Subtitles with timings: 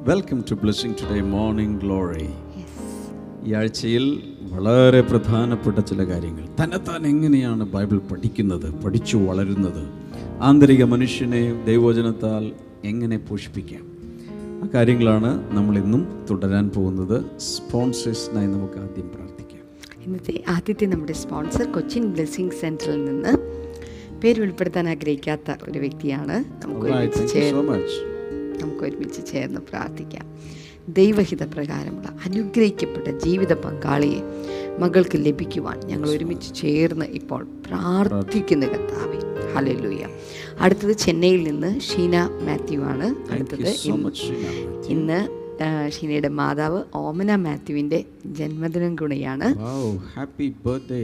[0.00, 2.28] Welcome to blessing today morning glory
[3.44, 6.44] ഈ ആഴ്ചയിൽ വളരെ പ്രധാനപ്പെട്ട ചില കാര്യങ്ങൾ.
[6.62, 9.82] തന്നെത്താൻ എങ്ങനെയാണ് ബൈബിൾ പഠിക്കുന്നത് പഠിച്ചു വളരുന്നത്
[10.40, 12.52] ആന്തരിക മനുഷ്യനെ ദൈവവചനത്താൽ
[12.84, 13.84] എങ്ങനെ പോഷിപ്പിക്കാം?
[14.64, 17.38] ആ കാര്യങ്ങളാണ് നമ്മൾ ഇന്നും തുടരാൻ പോകുന്നത്.
[17.38, 19.62] സ്പോൺസേഴ്സിനായി നമുക്ക് ആദ്യം പ്രാർത്ഥിക്കാം.
[20.06, 23.32] ഇന്നത്തെ ആദ്യത്തെ നമ്മുടെ സ്പോൺസർ കൊച്ചിൻ ബ്ലെസ്സിങ് സെന്ററിൽ നിന്ന്
[24.20, 26.64] പേര് വെളിപ്പെടുത്താൻ ആഗ്രഹിക്കാത്ത ഒരു വ്യക്തിയാണ്.
[26.64, 26.86] നമുക്ക്
[28.62, 30.26] നമുക്ക് ഒരുമിച്ച് ചേർന്ന് പ്രാർത്ഥിക്കാം.
[30.88, 34.20] ദൈവഹിത പ്രകാരമുള്ള അനുഗ്രഹിക്കപ്പെട്ട ജീവിത പങ്കാളിയെ
[34.78, 39.18] മകൾക്ക് ലഭിക്കുവാൻ ഞങ്ങൾ ഒരുമിച്ച് ചേർന്ന് ഇപ്പോൾ പ്രാർത്ഥിക്കുന്ന കർത്താവെ.
[39.54, 40.04] ഹലലൂയ
[40.60, 42.16] അടുത്തത് ചെന്നൈയിൽ നിന്ന് ഷീന
[42.46, 43.08] മാത്യു ആണ്.
[43.30, 43.72] അടുത്തത്
[44.94, 45.20] ഇന്ന്
[45.94, 47.98] ഷീനയുടെ മാതാവ് ഓമന മാത്യുവിന്റെ
[48.38, 49.48] ജന്മദിനം കൂടിയാണ്.
[50.14, 51.02] Happy birthday.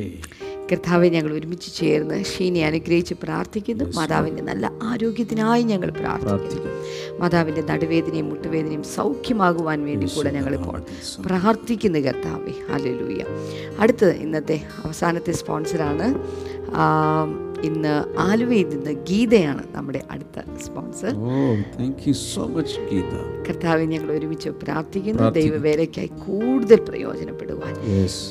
[0.72, 3.84] കർത്താവെ ഞങ്ങൾ ഒരുമിച്ച് ചേർന്ന് ഷീനെ അനുഗ്രഹിച്ച് പ്രാർത്ഥിക്കുന്നു.
[3.96, 6.70] മാതാവിന്റെ നല്ല ആരോഗ്യത്തിനായി ഞങ്ങൾ പ്രാർത്ഥിക്കുന്നു.
[7.18, 10.82] മാതാവിന്റെ നടുവേദനയും മുട്ടുവേദനയും സൗഖ്യമാകുവാൻ വേണ്ടി കൂടെ ഞങ്ങളിപ്പോൾ
[11.26, 12.72] പ്രാർത്ഥിക്കുന്നു കർത്താവെ.
[12.72, 13.20] ഹല്ലേലൂയ
[13.78, 16.06] അടുത്തത് ഇന്നത്തെ അവസാനത്തെ സ്പോൺസറാണ്
[16.74, 16.84] ആ,
[17.64, 21.10] ഇന്ന് ആലുവയിൽ നിന്ന് ഗീതയാണ് നമ്മുടെ അടുത്ത sponsor.
[21.10, 23.48] So much Geeta so much, Geeta.
[23.48, 25.30] കർത്താവെ ഞങ്ങൾ ഒരുമിച്ച് പ്രാർത്ഥിക്കുന്നു.
[25.30, 27.74] ദൈവവേലയ്ക്കായി കൂടുതൽ പ്രയോജനപ്പെടുവാൻ.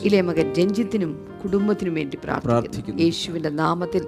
[0.04, 3.02] ഇളയ മകൻ രഞ്ജിത്തിനും കുടുംബത്തിനും വേണ്ടി പ്രാർത്ഥിക്കുന്നു.
[3.02, 4.04] യേശുവിന്റെ നാമത്തിൽ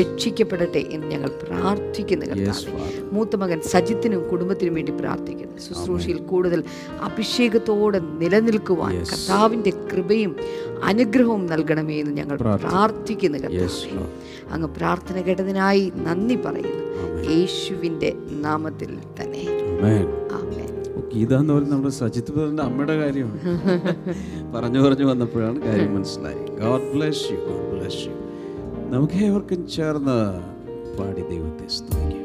[0.00, 3.08] രക്ഷിക്കപ്പെടട്ടെ എന്ന് ഞങ്ങൾ പ്രാർത്ഥിക്കുന്നു കർത്താവേ.
[3.12, 5.58] മൂത്ത മകൻ സജിത്തിനും കുടുംബത്തിനും വേണ്ടി പ്രാർത്ഥിക്കുന്നു.
[5.68, 6.64] ശുശ്രൂഷയിൽ കൂടുതൽ
[7.00, 10.36] അഭിഷേകത്തോടെ നിലനിൽക്കുവാൻ കർത്താവിന്റെ കൃപയും
[10.84, 13.38] അനുഗ്രഹവും നൽകണമേ എന്ന് ഞങ്ങൾ പ്രാർത്ഥിക്കുന്നു.
[13.38, 14.29] കർത്താവേ.
[14.52, 16.78] അങ്ങ് പ്രാർത്ഥന കേട്ടതിനായി നന്ദി പറയുന്നു.
[17.30, 18.12] യേശുവിന്റെ
[18.46, 19.44] നാമത്തിൽ തന്നെ.
[21.14, 23.40] ഗീത എന്ന് പറയുന്നത് നമ്മുടെ സജിത് ബ്രദറിന്റെ അമ്മയുടെ കാര്യമാണ്.
[24.54, 28.12] പറഞ്ഞു പറഞ്ഞു വന്നപ്പോഴാണ് കാര്യം മനസ്സിലായി God bless you God bless you.
[28.94, 30.18] നമുക്ക് ഏവർക്കും ചേർന്ന്
[30.98, 32.19] പാടി ദൈവത്തെ സ്തുതിക്കാം.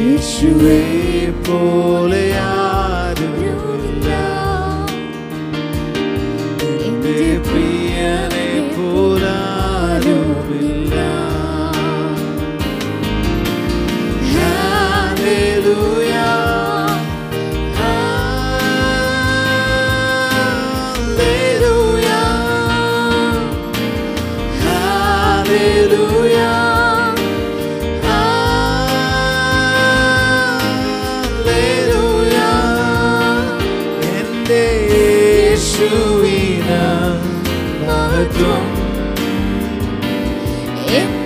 [0.00, 0.80] യേശുവേ
[1.46, 2.24] പോലെ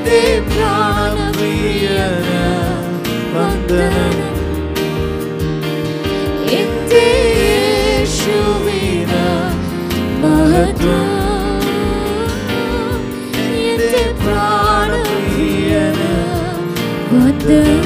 [0.07, 2.41] എന്റെ പ്രാണപ്രിയന്
[3.35, 4.17] വന്ദനം
[6.57, 7.07] എന്റെ
[7.39, 9.23] യേശുവിന്
[10.23, 11.09] മഹത്വം
[13.47, 16.13] എന്റെ പ്രാണപ്രിയന്
[17.15, 17.84] വന്ദനം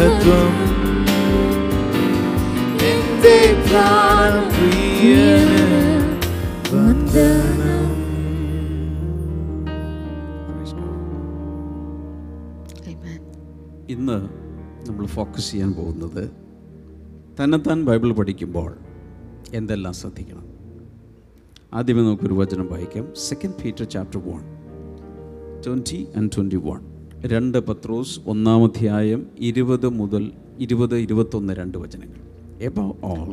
[0.00, 0.52] മഹത്വം
[2.90, 5.64] എന്റെ പ്രാണപ്രിയന്
[6.74, 7.88] വന്ദനം.
[13.88, 14.18] ഇന്ന്
[14.88, 16.24] നമ്മൾ ഫോക്കസ് ചെയ്യാൻ പോകുന്നത്
[17.38, 18.70] തന്നെത്താൻ ബൈബിൾ പഠിക്കുമ്പോൾ
[19.54, 20.46] എന്തെല്ലാം ശ്രദ്ധിക്കണം?
[21.74, 23.04] ആദ്യമേ നമുക്കൊരു വചനം വായിക്കാം.
[23.28, 24.42] Second Peter chapter one
[25.66, 26.80] twenty and twenty one
[27.33, 30.23] രണ്ട് പത്രോസ് ഒന്നാമധ്യായം ഇരുപത് മുതൽ
[30.59, 32.19] ഇരുപത് ഇരുപത്തൊന്ന് രണ്ട് വചനങ്ങൾ
[32.61, 33.29] above all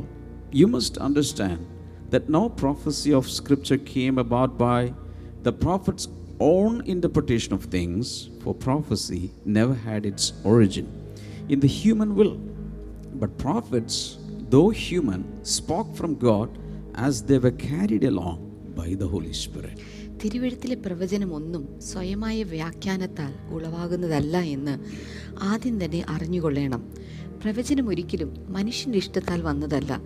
[0.55, 1.65] you must understand
[2.11, 4.81] that no prophecy of scripture came about by
[5.45, 6.09] the prophets
[6.51, 8.13] own interpretation of things
[8.43, 9.23] for prophecy
[9.59, 10.89] never had its origin
[11.51, 12.33] in the human will
[13.15, 14.19] But prophets,
[14.51, 16.49] though human, spoke from God
[16.97, 18.39] as they were carried along
[18.75, 19.79] by the Holy Spirit.
[20.24, 24.80] തിരുവഴുത്തിലെ പ്രവചനം ഒന്നും സ്വയമായ വ്യാഖ്യാനത്താൽ ഉളവാകുന്നതല്ല എന്ന്
[25.42, 26.82] ആദ്യം തന്നെ അറിഞ്ഞുകൊള്ളണം.
[27.42, 30.02] പ്രവചനം ഒരിക്കലും മനുഷ്യന്റെ ഇഷ്ടത്താൽ വന്നതല്ല.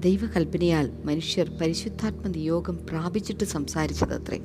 [0.00, 4.38] ദൈവകൽപ്പനയാൽ മനുഷ്യർ പരിശുദ്ധാത്മ നിയോഗം പ്രാപിച്ചിട്ട് സംസാരിച്ചതത്രേ.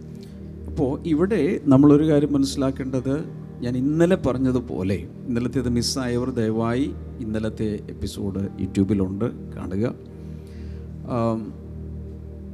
[0.68, 3.24] അപ്പോൾ ഇവിടെ നമ്മളൊരു കാര്യം മനസ്സിലാക്കേണ്ടത്
[3.60, 9.26] ഞാൻ ഇന്നലെ പറഞ്ഞതുപോലെ ഇന്നലത്തേത് മിസ്സായവർ ദയവായി ഇന്നലത്തെ എപ്പിസോഡ് യൂട്യൂബിലുണ്ട്
[9.56, 9.96] കാണുക.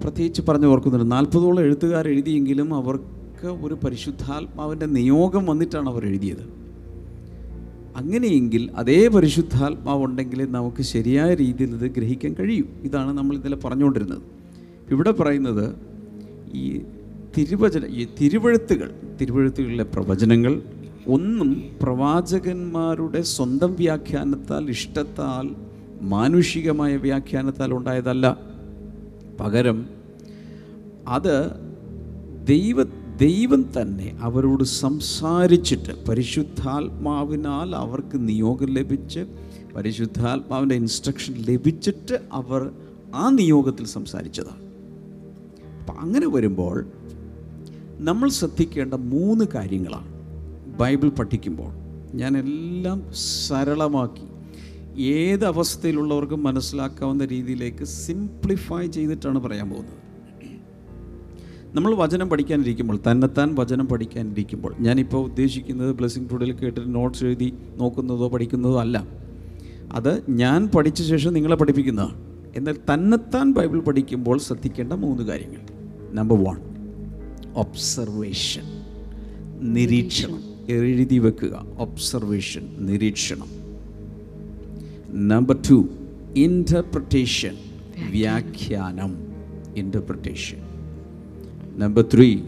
[0.05, 6.43] പ്രത്യേകിച്ച് പറഞ്ഞു ഓർക്കുന്നുണ്ട് നാൽപ്പതോളം എഴുത്തുകാർ എഴുതിയെങ്കിലും അവർക്ക് ഒരു പരിശുദ്ധാത്മാവിന്റെ നിയോഗം വന്നിട്ടാണ് അവർ എഴുതിയത്.
[7.95, 12.67] അങ്ങനെയെങ്കിൽ അതേ പരിശുദ്ധാത്മാവ് ഉണ്ടെങ്കിൽ നമുക്ക് ശരിയായ രീതിയിൽ ഇത് ഗ്രഹിക്കാൻ കഴിയും.
[12.83, 14.21] ഇതാണ് നമ്മൾ ഇന്നലെ പറഞ്ഞുകൊണ്ടിരുന്നത്.
[14.91, 15.75] ഇവിടെ പറയുന്നത്
[16.53, 16.81] ഈ
[17.37, 18.91] തിരുവചന ഈ തിരുവഴുത്തുകൾ
[19.21, 20.61] തിരുവഴുത്തുകളിലെ പ്രവചനങ്ങൾ
[21.07, 25.55] ഒന്നും പ്രവാചകന്മാരുടെ സ്വന്തം വ്യാഖ്യാനത്താൽ ഇഷ്ടത്താൽ
[26.01, 28.54] മാനുഷികമായ വ്യാഖ്യാനത്താൽ ഉണ്ടായതല്ല.
[29.39, 29.89] പകരം
[31.07, 31.51] അത്
[32.47, 32.83] ദൈവ
[33.17, 39.19] ദൈവം തന്നെ അവരോട് സംസാരിച്ചിട്ട് പരിശുദ്ധാത്മാവിനാൽ അവർക്ക് നിയോഗം ലഭിച്ച്
[39.75, 42.71] പരിശുദ്ധാത്മാവിന്റെ ഇൻസ്ട്രക്ഷൻ ലഭിച്ചിട്ട് അവർ
[43.13, 44.61] ആ നിയോഗത്തിൽ സംസാരിച്ചതാണ്.
[45.79, 46.85] അപ്പം അങ്ങനെ വരുമ്പോൾ
[47.99, 50.09] നമ്മൾ ശ്രദ്ധിക്കേണ്ട മൂന്ന് കാര്യങ്ങളാണ്
[50.79, 51.71] ബൈബിൾ പഠിക്കുമ്പോൾ.
[52.15, 54.34] ഞാൻ എല്ലാം സരളമാക്കി
[54.97, 60.05] ഏത് അവസ്ഥയിലുള്ളവർക്കും മനസ്സിലാക്കാവുന്ന രീതിയിലേക്ക് സിംപ്ലിഫൈ ചെയ്തിട്ടാണ് പറയാൻ പോകുന്നത്.
[61.75, 68.79] നമ്മൾ വചനം പഠിക്കാനിരിക്കുമ്പോൾ തന്നെത്താൻ വചനം പഠിക്കാനിരിക്കുമ്പോൾ ഞാനിപ്പോൾ ഉദ്ദേശിക്കുന്നത് ബ്ലെസ്സിങ് ടുഡിൽ കേട്ടിട്ട് നോട്ട്സ് എഴുതി നോക്കുന്നതോ പഠിക്കുന്നതോ
[68.79, 69.07] അല്ല.
[69.91, 72.25] അത് ഞാൻ പഠിച്ച ശേഷം നിങ്ങളെ പഠിപ്പിക്കുന്നതാണ്.
[72.55, 75.61] എന്നാൽ തന്നെത്താൻ ബൈബിൾ പഠിക്കുമ്പോൾ ശ്രദ്ധിക്കേണ്ട മൂന്ന് കാര്യങ്ങൾ.
[76.15, 76.57] നമ്പർ വൺ
[77.55, 78.63] ഒബ്സർവേഷൻ
[79.73, 80.43] നിരീക്ഷണം.
[80.69, 83.64] എഴുതി വെക്കുക ഒബ്സർവേഷൻ നിരീക്ഷണം.
[85.15, 85.89] നമ്പർ ടു
[86.35, 87.55] ഇന്റർപ്രിട്ടേഷൻ
[88.11, 89.15] വ്യാഖ്യാനം
[89.75, 90.57] ഇന്റർപ്രിട്ടേഷൻ
[91.79, 92.41] നമ്പർ ത്രീ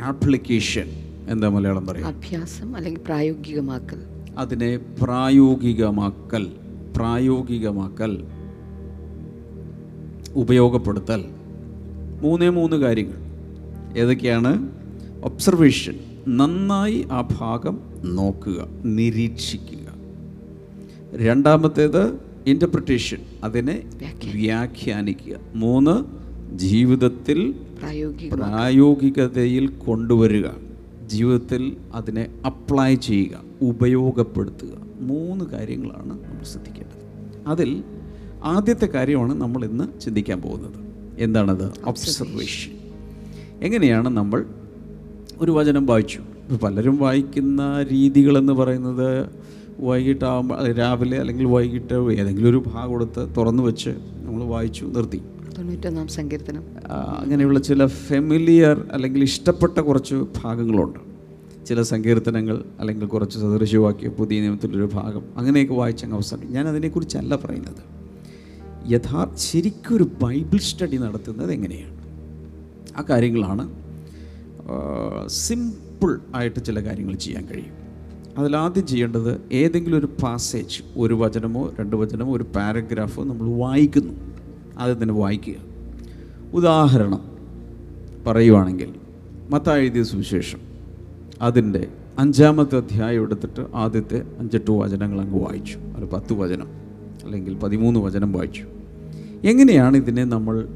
[0.00, 0.86] ആപ്ലിക്കേഷൻ
[1.28, 4.02] എന്താ മലയാളം പറയുക അഭ്യാസം അല്ലെങ്കിൽ പ്രായോഗികമാക്കൽ.
[4.38, 6.52] അതിനെ പ്രായോഗികമാക്കൽ
[6.96, 8.24] പ്രായോഗികമാക്കൽ
[10.34, 11.24] ഉപയോഗപ്പെടുത്തൽ.
[12.20, 13.18] മൂന്നേ മൂന്ന് കാര്യങ്ങൾ.
[13.98, 14.68] ഏതൊക്കെയാണ്?
[15.22, 15.98] ഒബ്സർവേഷൻ
[16.28, 19.85] നന്നായി ആ ഭാഗം നോക്കുക നിരീക്ഷിക്കുക.
[21.14, 23.82] രണ്ടാമത്തേത് ഇന്റർപ്രിട്ടേഷൻ അതിനെ
[24.34, 25.36] വ്യാഖ്യാനിക്കുക.
[25.54, 26.04] മൂന്ന്
[26.58, 30.44] ജീവിതത്തിൽ പ്രായോഗിക പ്രായോഗികതയിൽ കൊണ്ടുവരിക.
[31.06, 34.86] ജീവിതത്തിൽ അതിനെ അപ്ലൈ ചെയ്യുക ഉപയോഗപ്പെടുത്തുക.
[35.00, 36.96] മൂന്ന് കാര്യങ്ങളാണ് നമ്മൾ ശ്രദ്ധിക്കേണ്ടത്.
[37.46, 37.84] അതിൽ
[38.44, 40.86] ആദ്യത്തെ കാര്യമാണ് നമ്മൾ ഇന്ന് ചിന്തിക്കാൻ പോകുന്നത്.
[41.18, 41.72] എന്താണത്?
[41.84, 42.72] ഒബ്സർവേഷൻ
[43.62, 44.44] എങ്ങനെയാണ് നമ്മൾ
[45.38, 46.18] ഒരു വചനം വായിച്ചു?
[46.18, 49.26] ഇപ്പോൾ പലരും വായിക്കുന്ന രീതികളെന്ന് പറയുന്നത്
[49.80, 55.22] വൈകിട്ടാകുമ്പോൾ രാവിലെ അല്ലെങ്കിൽ വൈകിട്ട് ഏതെങ്കിലും ഒരു ഭാഗം എടുത്ത് തുറന്നു വെച്ച് നമ്മൾ വായിച്ചു നിർത്തി.
[55.58, 56.62] തൊണ്ണൂറ്റൊന്നാം സങ്കീർത്തനം.
[57.18, 60.14] അങ്ങനെയുള്ള ചില ഫെമിലിയർ അല്ലെങ്കിൽ ഇഷ്ടപ്പെട്ട കുറച്ച്
[60.44, 61.00] ഭാഗങ്ങളുണ്ട്.
[61.66, 67.82] ചില സങ്കീർത്തനങ്ങൾ അല്ലെങ്കിൽ കുറച്ച് സദൃശവാക്യം പുതിയ നിയമത്തിലൊരു ഭാഗം അങ്ങനെയൊക്കെ വായിച്ച അവസരം ഞാൻ അതിനെക്കുറിച്ചല്ല പറയുന്നത്.
[68.92, 71.96] യഥാർത്ഥ ശരിക്കും ഒരു ബൈബിൾ സ്റ്റഡി നടത്തുന്നത് എങ്ങനെയാണ്?
[72.98, 73.64] ആ കാര്യങ്ങളാണ്
[75.28, 77.75] സിമ്പിൾ ആയിട്ട് ചില കാര്യങ്ങൾ ചെയ്യാൻ കഴിയും.
[78.38, 84.12] അതിലാദ്യം ചെയ്യേണ്ടത് ഏതെങ്കിലും ഒരു പാസേജ് ഒരു വചനമോ രണ്ട് വചനമോ ഒരു പാരഗ്രാഫോ നമ്മൾ വായിക്കുന്നു.
[84.78, 85.54] ആദ്യം തന്നെ വായിക്കുക.
[86.54, 87.20] ഉദാഹരണം
[88.26, 88.94] പറയുവാണെങ്കിൽ
[89.50, 90.58] മത്ത എഴുതിയ സുവിശേഷം.
[91.42, 91.88] അതിന്റെ
[92.18, 95.78] അഞ്ചാമത്തെ അധ്യായം എടുത്തിട്ട് ആദ്യത്തെ അഞ്ചെട്ട് വചനങ്ങൾ അങ്ങ് വായിച്ചു.
[95.96, 96.68] ഒരു പത്ത് വചനം
[97.24, 98.64] അല്ലെങ്കിൽ പതിമൂന്ന് വചനം വായിച്ചു.
[99.44, 100.68] എങ്ങനെയാണ് ഇതിനെ നമ്മൾ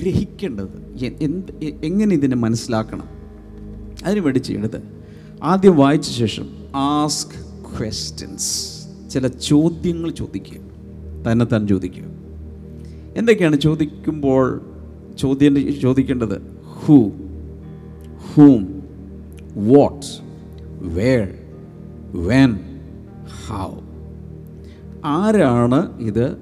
[0.00, 0.96] ഗ്രഹിക്കേണ്ടത്?
[1.20, 3.08] എന്ത് എങ്ങനെ ഇതിനെ മനസ്സിലാക്കണം?
[4.04, 4.82] അതിനു വേണ്ടി ചെയ്യേണ്ടത്
[5.42, 7.44] ആദ്യം വായിച്ച ശേഷം ആസ്ക്
[7.76, 10.60] ക്വസ്റ്റ്യൻസ് ചില ചോദ്യങ്ങൾ ചോദിക്കുക.
[11.30, 12.02] തന്നെ തന്നെ ചോദിക്കുക.
[13.16, 14.60] എന്തൊക്കെയാണ് ചോദിക്കുമ്പോൾ
[15.18, 16.42] ചോദ്യം ചോദിക്കേണ്ടത്?
[16.64, 17.10] Who
[18.32, 18.82] whom
[19.56, 20.06] what
[20.80, 21.34] where
[22.26, 22.58] when
[23.46, 23.70] how
[25.04, 26.36] ആരാണ് ഇത്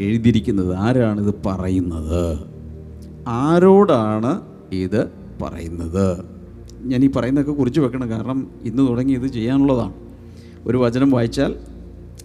[0.00, 0.74] എഴുതിയിരിക്കുന്നത്?
[0.74, 2.38] ആരാണ് ഇത് പറയുന്നത്?
[3.28, 5.08] ആരോടാണ് ഇത്
[5.42, 6.31] പറയുന്നത്?
[6.82, 8.10] ഞാൻ ഈ പറയുന്നതൊക്കെ കുറിച്ച് വെക്കണം.
[8.10, 9.92] കാരണം ഇന്ന് തുടങ്ങി ഇത് ചെയ്യാനുള്ളതാണ്.
[10.66, 11.54] ഒരു വചനം വായിച്ചാൽ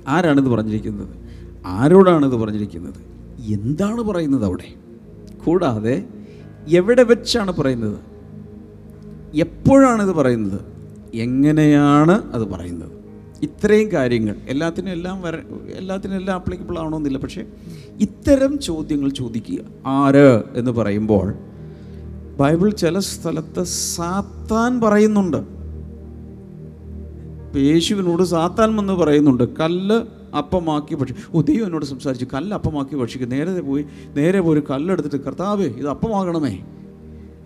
[0.08, 1.08] ആരാണിത് പറഞ്ഞിരിക്കുന്നത്?
[1.66, 2.94] ആരോടാണിത് പറഞ്ഞിരിക്കുന്നത്?
[3.54, 4.74] എന്താണ് പറയുന്നത് അവിടെ?
[5.46, 6.04] കൂടാതെ
[6.68, 8.00] എവിടെ വെച്ചാണ് പറയുന്നത്?
[9.36, 10.62] എപ്പോഴാണിത് പറയുന്നത്?
[11.14, 12.92] എങ്ങനെയാണ് അത് പറയുന്നത്?
[13.42, 15.36] ഇത്രയും കാര്യങ്ങൾ എല്ലാത്തിനും എല്ലാം വര
[15.76, 17.46] എല്ലാത്തിനും എല്ലാം ആപ്ലിക്കബിൾ ആവണമെന്നില്ല പക്ഷേ
[18.00, 19.60] ഇത്തരം ചോദ്യങ്ങൾ ചോദിക്കുക.
[19.86, 21.34] ആര് എന്ന് പറയുമ്പോൾ
[22.40, 25.38] ബൈബിൾ ചില സ്ഥലത്ത് സാത്താൻ പറയുന്നുണ്ട്.
[27.58, 29.96] യേശുവിനോട് സാത്താൻ എന്ന് പറയുന്നുണ്ട് കല്ല്
[30.38, 33.30] അപ്പമാക്കി ഭക്ഷിക്കും ഓ ദൈവം എന്നോട് സംസാരിച്ചു കല്ല് അപ്പമാക്കി ഭക്ഷിക്കും.
[33.30, 36.60] നേരെ പോയി നേരെ പോയി കല്ലെടുത്തിട്ട് കർത്താവേ ഇത് അപ്പമാകണമേ.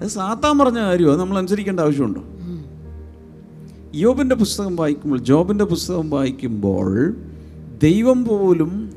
[0.01, 2.24] അത് സാത്താൻ പറഞ്ഞ കാര്യമോ നമ്മൾ അനുസരിക്കേണ്ട ആവശ്യമുണ്ടോ?
[3.95, 7.13] യോബിന്റെ പുസ്തകം വായിക്കുമ്പോൾ ജോബിന്റെ പുസ്തകം വായിക്കുമ്പോൾ
[7.83, 8.91] ദൈവം പോലും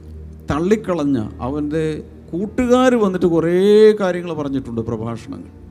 [0.51, 5.64] തള്ളിക്കളഞ്ഞ അവന്റെ കൂട്ടുകാർ വന്നിട്ട് കുറേ കാര്യങ്ങൾ പറഞ്ഞിട്ടുണ്ട് പ്രഭാഷണങ്ങൾ.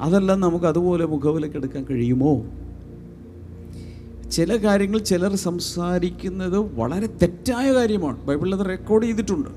[0.00, 2.44] അതെല്ലാം നമുക്ക് അതുപോലെ മുഖവിലേക്ക് എടുക്കാൻ കഴിയുമോ?
[4.32, 8.26] ചില കാര്യങ്ങൾ ചിലർ സംസാരിക്കുന്നത് വളരെ തെറ്റായ കാര്യമാണ്.
[8.26, 9.48] ബൈബിളിൽ അത് റെക്കോർഡ് ചെയ്തിട്ടുണ്ട്.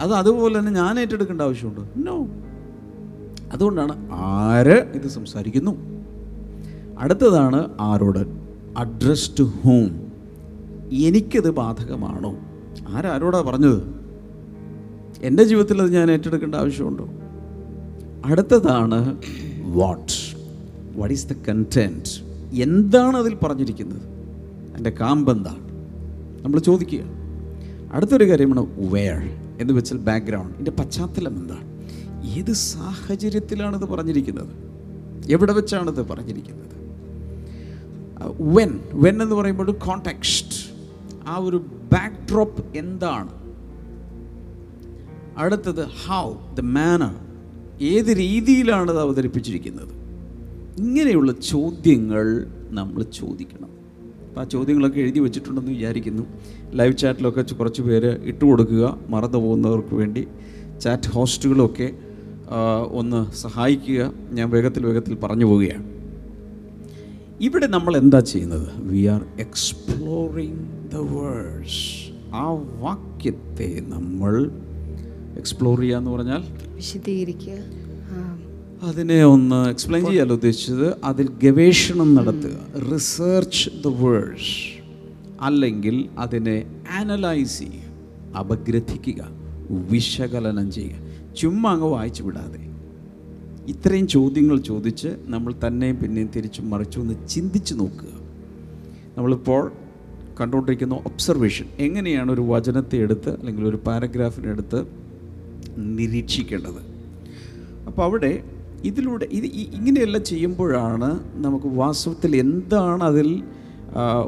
[0.00, 2.06] അത് അതുപോലെ തന്നെ ഞാൻ ഏറ്റെടുക്കേണ്ട ആവശ്യമുണ്ട്.
[2.06, 2.26] നോ
[3.52, 5.76] അതുകൊണ്ടാണ് ആര് ഇത് സംസാരിക്കുന്നു.
[6.98, 8.18] അടുത്തതാണ് ആരോട്?
[8.78, 10.12] അഡ്രസ് ടു ഹോം
[10.92, 12.36] എനിക്കത് ബാധകമാണോ?
[12.88, 13.82] ആരാരോടാ പറഞ്ഞത്?
[15.22, 17.08] എന്റെ ജീവിതത്തിൽ അത് ഞാൻ ഏറ്റെടുക്കേണ്ട ആവശ്യമുണ്ടോ?
[18.24, 19.16] അടുത്തതാണ്
[19.68, 20.12] what
[20.98, 22.12] what is the content
[22.60, 24.02] എന്താണ് അതിൽ പറഞ്ഞിരിക്കുന്നത്?
[24.76, 25.68] എന്റെ കാമ്പെന്താണ്
[26.44, 27.00] നമ്മൾ ചോദിക്കുക.
[27.92, 29.20] അടുത്തൊരു കാര്യമാണ് വെയർ
[29.60, 31.66] എന്ന് വെച്ചാൽ ബാക്ക്ഗ്രൗണ്ട് ഇതിന്റെ പശ്ചാത്തലം എന്താണ്
[32.38, 34.54] ഏത് സാഹചര്യത്തിലാണിത് പറഞ്ഞിരിക്കുന്നത്?
[35.30, 36.76] എവിടെ വെച്ചാണിത് പറഞ്ഞിരിക്കുന്നത്?
[38.40, 40.56] വെൻ വെൻ എന്ന് പറയുമ്പോൾ കോണ്ടെക്സ്റ്റ്
[41.26, 41.56] ആ ഒരു
[41.92, 43.32] ബാക്ക് ഡ്രോപ്പ് എന്താണ്?
[45.38, 47.27] അടുത്തത് ഹൗ ദ മാനർ
[47.82, 49.88] ഏത് രീതിയിലാണ് അത് അവതരിപ്പിച്ചിരിക്കുന്നത്?
[50.78, 53.68] ഇങ്ങനെയുള്ള ചോദ്യങ്ങൾ നമ്മൾ ചോദിക്കണം.
[54.28, 56.22] അപ്പോൾ ആ ചോദ്യങ്ങളൊക്കെ എഴുതി വെച്ചിട്ടുണ്ടെന്ന് വിചാരിക്കുന്നു.
[56.72, 60.26] ലൈവ് ചാറ്റിലൊക്കെ കുറച്ച് പേര് ഇട്ട് കൊടുക്കുക മറന്നു പോകുന്നവർക്ക് വേണ്ടി.
[60.80, 61.92] ചാറ്റ് ഹോസ്റ്റുകളൊക്കെ
[62.90, 64.12] ഒന്ന് സഹായിക്കുക.
[64.30, 65.98] ഞാൻ വേഗത്തിൽ വേഗത്തിൽ പറഞ്ഞു പോവുകയാണ്.
[67.40, 68.80] ഇവിടെ നമ്മൾ എന്താ ചെയ്യുന്നത്?
[68.80, 74.50] We are exploring the verse ആ വാക്യത്തെ നമ്മൾ
[75.36, 76.44] എക്സ്പ്ലോർ ചെയ്യുക എന്ന് പറഞ്ഞാൽ
[76.74, 77.54] വിശദീകരിക്കുക.
[78.82, 82.82] അതിനെ ഒന്ന് എക്സ്പ്ലെയിൻ ചെയ്യാൻ ഉദ്ദേശിച്ചത് അതിൽ ഗവേഷണം നടത്തുക.
[82.92, 84.82] റിസർച്ച് ദ വേഴ്സ്
[85.40, 88.36] അല്ലെങ്കിൽ അതിനെ ആനലൈസ് ചെയ്യുക.
[88.38, 89.28] അപഗ്രഥിക്കുക.
[89.70, 91.34] വിശകലനം ചെയ്യുക.
[91.34, 92.68] ചുമ്മാ അങ്ങ് വായിച്ചു വിടാതെ.
[93.68, 98.08] ഇത്രയും ചോദ്യങ്ങൾ ചോദിച്ച് നമ്മൾ തന്നെയും പിന്നെയും തിരിച്ചും മറിച്ചു ഒന്ന് ചിന്തിച്ച് നോക്കുക.
[99.16, 99.72] നമ്മളിപ്പോൾ
[100.40, 105.07] കണ്ടുകൊണ്ടിരിക്കുന്ന ഒബ്സർവേഷൻ എങ്ങനെയാണ് ഒരു വചനത്തെ എടുത്ത് അല്ലെങ്കിൽ ഒരു പാരഗ്രാഫിനെ എടുത്ത്
[105.78, 106.80] നിരീക്ഷിക്കേണ്ടത്.
[107.86, 108.42] അപ്പോൾ അവിടെ
[108.84, 109.46] ഇതിലൂടെ ഇത്
[109.76, 113.28] ഇങ്ങനെയെല്ലാം ചെയ്യുമ്പോഴാണ് നമുക്ക് വാസ്തവത്തിൽ എന്താണ് അതിൽ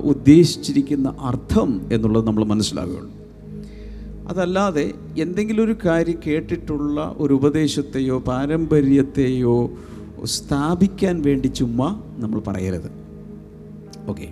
[0.02, 3.12] ഉദ്ദേശിച്ചിരിക്കുന്ന അർത്ഥം എന്നുള്ളത് നമ്മൾ മനസ്സിലാവുകയുള്ളൂ
[4.30, 4.84] അതല്ലാതെ
[5.16, 9.70] എന്തെങ്കിലും ഒരു കാര്യം കേട്ടിട്ടുള്ള ഒരു ഉപദേശത്തെയോ പാരമ്പര്യത്തെയോ
[10.25, 12.90] സ്ഥാപിക്കാൻ വേണ്ടി ചുമ്മാ നമ്മൾ പറയരുത്.
[14.08, 14.28] ഓക്കെ.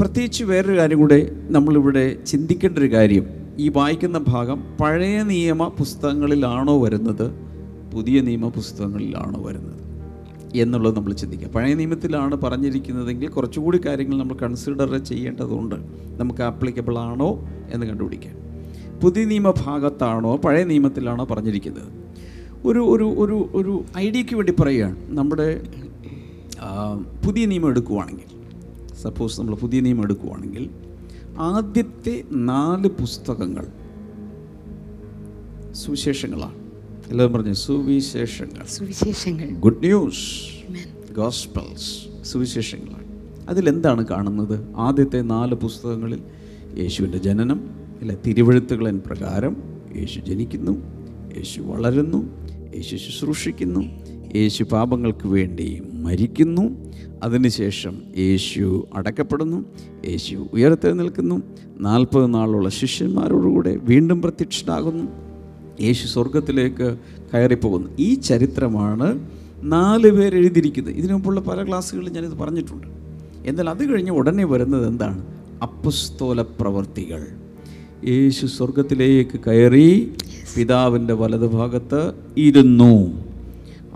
[0.00, 3.26] പ്രത്യേകിച്ച് വേറൊരു കാര്യം കൂടെ നമ്മളിവിടെ ചിന്തിക്കേണ്ട ഒരു കാര്യം.
[3.58, 7.32] ഈ വായിക്കുന്ന ഭാഗം പഴയ നിയമ പുസ്തകങ്ങളിലാണോ വരുന്നത്?
[7.94, 9.80] പുതിയ നിയമ പുസ്തകങ്ങളിലാണോ വരുന്നത്?
[10.54, 15.74] എന്നുള്ളത് നമ്മൾ ചിന്തിക്കുക പഴയ നിയമത്തിലാണ് പറഞ്ഞിരിക്കുന്നതെങ്കിൽ കുറച്ചുകൂടി കാര്യങ്ങൾ നമ്മൾ കൺസിഡർ ചെയ്യേണ്ടതുണ്ട്.
[16.18, 18.34] നമുക്ക് ആപ്ലിക്കബിൾ ആണോ എന്ന് കണ്ടുപിടിക്കാൻ.
[19.02, 21.88] പുതിയ നിയമ ഭാഗത്താണോ പഴയ നിയമത്തിലാണോ പറഞ്ഞിരിക്കുന്നത്?
[22.64, 24.96] ഒരു ഒരു ഒരു ഒരു ഐഡിയയ്ക്ക് വേണ്ടി പറയുകയാണ്.
[25.08, 25.60] നമ്മുടെ
[27.26, 28.35] പുതിയ നിയമം എടുക്കുവാണെങ്കിൽ.
[29.06, 30.70] സപ്പോസ് നമ്മൾ പുതിയ നിയമം എടുക്കുവാണെങ്കിൽ
[31.38, 33.66] ആദ്യത്തെ നാല് പുസ്തകങ്ങൾ
[35.72, 36.54] സുവിശേഷങ്ങളാണ്.
[37.10, 38.66] എല്ലാവരും പറഞ്ഞു സുവിശേഷങ്ങൾ.
[38.66, 39.50] സുവിശേഷങ്ങൾ.
[39.50, 43.04] ഗുഡ് ന്യൂസ് ഗോസ്പൽസ് സുവിശേഷങ്ങളാണ്.
[43.48, 44.76] അതിലെന്താണ് കാണുന്നത്?
[44.76, 46.22] ആദ്യത്തെ നാല് പുസ്തകങ്ങളിൽ
[46.78, 47.70] യേശുവിന്റെ ജനനം
[48.00, 49.56] അല്ല തിരുവഴുത്തുകളൻ പ്രകാരം
[49.96, 50.72] യേശു ജനിക്കുന്നു
[51.36, 52.30] യേശു വളരുന്നു
[52.74, 53.80] യേശു ശുശ്രൂഷിക്കുന്നു
[54.36, 56.92] യേശു പാപങ്ങൾക്ക് വേണ്ടി മരിക്കുന്നു.
[57.22, 59.64] അതിനുശേഷം യേശു അടക്കപ്പെടുന്നു.
[60.08, 61.42] യേശു ഉയർത്തെഴുന്നേൽക്കുന്നു
[61.78, 65.04] നാൽപ്പത് നാളുള്ള ശിഷ്യന്മാരോടുകൂടെ വീണ്ടും പ്രത്യക്ഷനാകുന്നു.
[65.80, 66.98] യേശു സ്വർഗത്തിലേക്ക്
[67.34, 67.88] കയറിപ്പോകുന്നു.
[67.98, 69.28] ഈ ചരിത്രമാണ്
[69.62, 70.94] നാല് പേർ എഴുതിയിരിക്കുന്നത്.
[70.94, 72.86] ഇതിനു മുമ്പുള്ള പല ക്ലാസ്സുകളിൽ ഞാനിത് പറഞ്ഞിട്ടുണ്ട്.
[73.46, 75.26] എന്നാൽ അത് കഴിഞ്ഞ് ഉടനെ വരുന്നത് എന്താണ്?
[75.62, 77.26] അപ്പസ്തോല പ്രവർത്തികൾ
[78.08, 80.12] യേശു സ്വർഗത്തിലേക്ക് കയറി
[80.56, 83.25] പിതാവിന്റെ വലതുഭാഗത്ത് ഇരുന്നു.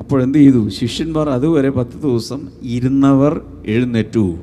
[0.00, 0.68] അപ്പോഴെന്ത് ചെയ്തു?
[0.68, 4.36] ശിഷ്യന്മാർ അതുവരെ പത്ത് ദിവസം ഇരുന്നവർ എഴുന്നേറ്റു.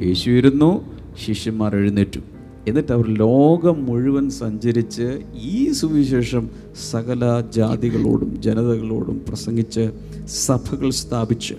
[0.00, 0.84] യേശു ഇരുന്നു
[1.26, 2.20] ശിഷ്യന്മാർ എഴുന്നേറ്റു.
[2.68, 6.50] എന്നിട്ട് അവർ ലോകം മുഴുവൻ സഞ്ചരിച്ച് ഈ സുവിശേഷം
[6.90, 9.90] സകല ജാതികളോടും ജനതകളോടും പ്രസംഗിച്ച്
[10.26, 11.54] സഭകൾ സ്ഥാപിച്ച്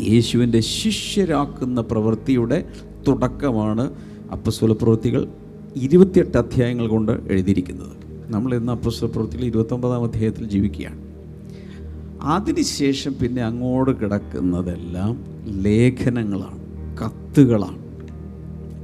[0.00, 2.64] യേശുവിന്റെ ശിഷ്യരാക്കുന്ന പ്രവൃത്തിയുടെ
[3.08, 3.94] തുടക്കമാണ്
[4.32, 5.28] അപ്പസ്വല പ്രവൃത്തികൾ
[5.76, 7.96] ഇരുപത്തിയെട്ട് അധ്യായങ്ങൾ കൊണ്ട് എഴുതിയിരിക്കുന്നത്.
[8.26, 11.05] നമ്മൾ ഇന്ന് അപ്പസ്വല പ്രവൃത്തികൾ ഇരുപത്തൊമ്പതാം അധ്യായത്തിൽ ജീവിക്കുകയാണ്.
[12.22, 15.24] അതിനുശേഷം പിന്നെ അങ്ങോട്ട് കിടക്കുന്നതെല്ലാം
[15.62, 16.60] ലേഖനങ്ങളാണ്
[17.00, 17.78] കത്തുകളാണ്.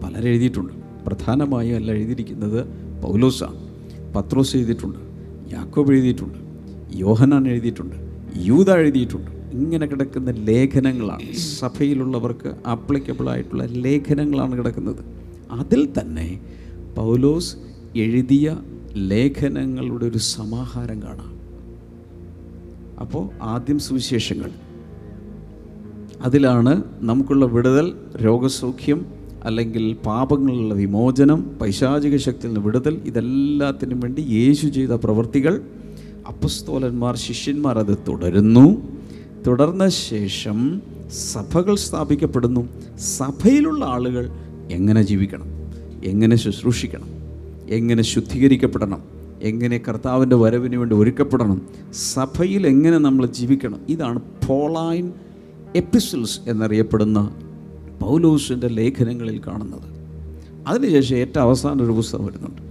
[0.05, 0.73] പലരെഴുതിയിട്ടുണ്ട്
[1.07, 2.67] പ്രധാനമായും എല്ലാം എഴുതിയിരിക്കുന്നത്
[3.03, 3.57] പൗലോസാണ്.
[4.17, 4.99] പത്രോസ് എഴുതിയിട്ടുണ്ട്
[5.53, 6.39] യാക്കോബ് എഴുതിയിട്ടുണ്ട്
[6.97, 7.97] യോഹനാൻ എഴുതിയിട്ടുണ്ട്
[8.37, 9.31] യൂത എഴുതിയിട്ടുണ്ട്.
[9.53, 11.33] ഇങ്ങനെ കിടക്കുന്ന ലേഖനങ്ങളാണ്.
[11.35, 15.05] സഭയിലുള്ളവർക്ക് ആപ്ലിക്കബിൾ ആയിട്ടുള്ള ലേഖനങ്ങളാണ് കിടക്കുന്നത്.
[15.51, 16.41] അതിൽ തന്നെ
[16.97, 17.57] പൗലോസ്
[17.97, 18.57] എഴുതിയ
[18.97, 21.42] ലേഖനങ്ങളുടെ ഒരു സമാഹാരം കാണാം.
[23.01, 24.51] അപ്പോൾ ആദ്യം സുവിശേഷങ്ങൾ.
[26.21, 27.93] അതിലാണ് നമുക്കുള്ള വിടുതൽ
[28.25, 29.07] രോഗസൗഖ്യം
[29.45, 35.63] അല്ലെങ്കിൽ പാപങ്ങളിലുള്ള വിമോചനം പൈശാചിക ശക്തിയിൽ നിന്ന് വിടുതൽ ഇതെല്ലാത്തിനും വേണ്ടി യേശു ചെയ്ത പ്രവൃത്തികൾ.
[36.29, 38.83] അപ്പസ്തോലന്മാർ ശിഷ്യന്മാർ അത് തുടരുന്നു.
[39.47, 40.83] തുടർന്ന ശേഷം
[41.33, 42.69] സഭകൾ സ്ഥാപിക്കപ്പെടുന്നു.
[42.99, 44.31] സഭയിലുള്ള ആളുകൾ
[44.73, 45.47] എങ്ങനെ ജീവിക്കണം?
[46.05, 47.09] എങ്ങനെ ശുശ്രൂഷിക്കണം?
[47.71, 49.12] എങ്ങനെ ശുദ്ധീകരിക്കപ്പെടണം?
[49.43, 55.13] എങ്ങനെ കർത്താവിന്റെ വരവിന് വേണ്ടി ഒരുക്കപ്പെടണം സഭയിൽ എങ്ങനെ നമ്മൾ ജീവിക്കണം ഇതാണ് പോളൈൻ
[55.77, 57.37] എപ്പിസിൽസ് എന്നറിയപ്പെടുന്ന
[58.01, 59.93] പൗലോസിന്റെ ലേഖനങ്ങളിൽ കാണുന്നത്.
[60.67, 62.63] അതിനുശേഷം ഏറ്റവും അവസാനം ഒരു പുസ്തകം വരുന്നുണ്ട്.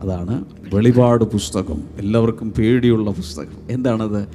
[0.00, 0.44] അതാണ്
[0.74, 1.84] വെളിപാട് പുസ്തകം.
[1.98, 3.70] എല്ലാവർക്കും പേടിയുള്ള പുസ്തകം.
[3.70, 4.28] എന്താണത്?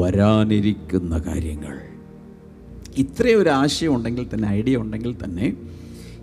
[0.00, 1.78] വരാനിരിക്കുന്ന കാര്യങ്ങൾ.
[2.96, 5.56] ഇത്രയും ഒരു ആശയം ഉണ്ടെങ്കിൽ തന്നെ ഐഡിയ ഉണ്ടെങ്കിൽ തന്നെ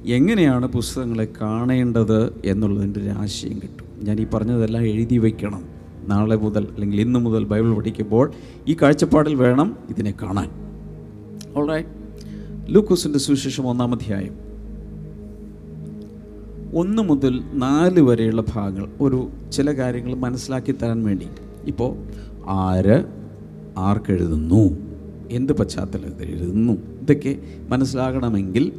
[0.05, 3.90] എങ്ങനെയാണ് പുസ്തകങ്ങളെ കാണേണ്ടത് എന്നുള്ളതിന്റെ ഒരു ആശയം കിട്ടും.
[4.01, 5.63] ഞാൻ ഈ പറഞ്ഞതെല്ലാം എഴുതി വയ്ക്കണം.
[6.07, 8.31] നാളെ മുതൽ അല്ലെങ്കിൽ ഇന്ന് മുതൽ ബൈബിൾ പഠിക്കുമ്പോൾ
[8.67, 10.49] ഈ കാഴ്ചപ്പാടിൽ വേണം ഇതിനെ കാണാൻ.
[11.55, 11.89] ഓൾറൈറ്റ്
[12.67, 14.51] ലൂക്കോസിന്റെ സുവിശേഷം ഒന്നാം അധ്യായം.
[16.73, 21.27] ഒന്ന് മുതൽ നാല് വരെയുള്ള ഭാഗങ്ങൾ ഒരു ചില കാര്യങ്ങൾ മനസ്സിലാക്കി തരാൻ വേണ്ടി.
[21.65, 21.95] ഇപ്പോൾ
[22.47, 23.05] ആര്
[23.77, 24.77] ആർക്കെഴുതുന്നു?
[25.31, 26.73] എന്ത് പശ്ചാത്തലത്തിൽ എഴുതുന്നു?
[26.73, 27.37] ഇതൊക്കെ
[27.69, 28.71] മനസ്സിലാകണമെങ്കിൽ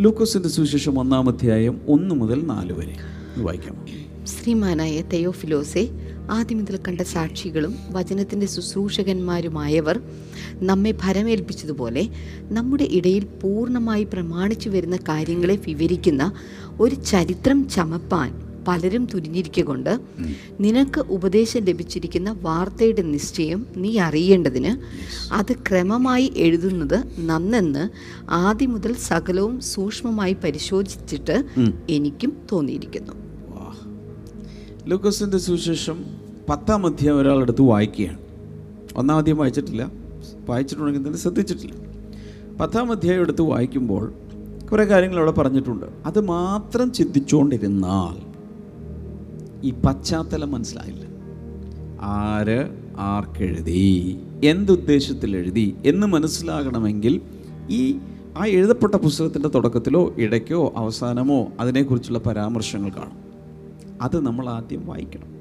[0.00, 2.96] ലൂക്കോസിന്റെ സുവിശേഷം ഒന്നാം അധ്യായം ഒന്ന് മുതൽ നാല് വരെ
[3.38, 4.07] വായിക്കാം.
[4.28, 5.82] ശ്രീമാനായ തെയോഫിലോസെ
[6.30, 10.00] ആദ്യം മുതൽ കണ്ട സാക്ഷികളും വചനത്തിന്റെ ശുശ്രൂഷകന്മാരുമായവർ
[10.62, 12.02] നമ്മെ ഭരമേൽപ്പിച്ചതുപോലെ
[12.50, 16.24] നമ്മുടെ ഇടയിൽ പൂർണമായി പ്രമാണിച്ചു വരുന്ന കാര്യങ്ങളെ വിവരിക്കുന്ന
[16.78, 18.30] ഒരു ചരിത്രം ചമപ്പാൻ
[18.66, 19.92] പലരും തുനിഞ്ഞിരിക്കൊണ്ട്
[20.60, 24.72] നിനക്ക് ഉപദേശം ലഭിച്ചിരിക്കുന്ന വാർത്തയുടെ നിശ്ചയം നീ അറിയേണ്ടതിന്
[25.32, 27.84] അത് ക്രമമായി എഴുതുന്നത് നന്നെന്ന്
[28.40, 31.38] ആദ്യം മുതൽ സകലവും സൂക്ഷ്മമായി പരിശോധിച്ചിട്ട്
[31.88, 33.27] എനിക്കും തോന്നിയിരിക്കുന്നു.
[34.88, 36.04] ലൂക്കോസിന്റെ സുവിശേഷം
[36.48, 38.18] പത്താം അധ്യായം ഒരാളെടുത്ത് വായിക്കുകയാണ്.
[38.96, 39.92] ഒന്നാം അധ്യായം വായിച്ചിട്ടില്ല.
[40.48, 41.74] വായിച്ചിട്ടുണ്ടെങ്കിൽ തന്നെ ശ്രദ്ധിച്ചിട്ടില്ല.
[42.60, 44.12] പത്താം അധ്യായം എടുത്ത് വായിക്കുമ്പോൾ
[44.72, 45.86] കുറേ കാര്യങ്ങൾ അവിടെ പറഞ്ഞിട്ടുണ്ട്.
[46.06, 48.22] അത് മാത്രം ചിന്തിച്ചുകൊണ്ടിരുന്നാൽ
[49.66, 51.04] ഈ പശ്ചാത്തലം മനസ്സിലായില്ല.
[52.00, 54.18] ആര് ആർക്കെഴുതി?
[54.44, 55.76] എന്തുദ്ദേശത്തിൽ എഴുതി?
[55.86, 57.20] എന്ന് മനസ്സിലാകണമെങ്കിൽ
[57.70, 57.98] ഈ
[58.38, 63.27] ആ എഴുതപ്പെട്ട പുസ്തകത്തിന്റെ തുടക്കത്തിലോ ഇടയ്ക്കോ അവസാനമോ അതിനെക്കുറിച്ചുള്ള പരാമർശങ്ങൾ കാണും.
[64.02, 65.38] അത് നമ്മൾ ആദ്യം വായിക്കണം.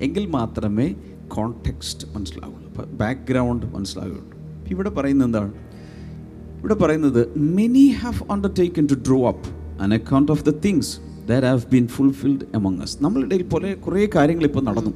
[0.00, 0.94] എങ്കിൽ മാത്രമേ
[1.28, 2.90] കോണ്ടെക്സ്റ്റ് മനസ്സിലാവുള്ളൂ.
[2.90, 4.38] ബാക്ക്ഗ്രൗണ്ട് മനസ്സിലാവുകയുള്ളൂ
[4.68, 5.52] ഇവിടെ പറയുന്നത് എന്താണ്?
[6.60, 9.48] ഇവിടെ പറയുന്നത് many have undertaken to draw up
[9.82, 14.44] an account of the things that have been fulfilled among us നമ്മളിടയിൽ പോലെ കുറേ കാര്യങ്ങൾ
[14.44, 14.90] ഇപ്പോൾ നടന്നു.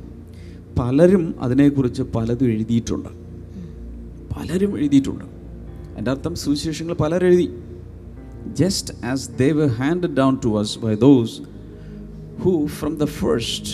[0.78, 3.08] പലരും അതിനെക്കുറിച്ച് പലതും എഴുതിയിട്ടുണ്ട്.
[4.34, 5.24] പലരും എഴുതിയിട്ടുണ്ട്.
[5.98, 7.54] എന്റെ അർത്ഥം സുവിശേഷങ്ങൾ പലരെഴുതി.
[8.52, 11.40] Just as they hand down to us by those
[12.42, 13.70] who from the first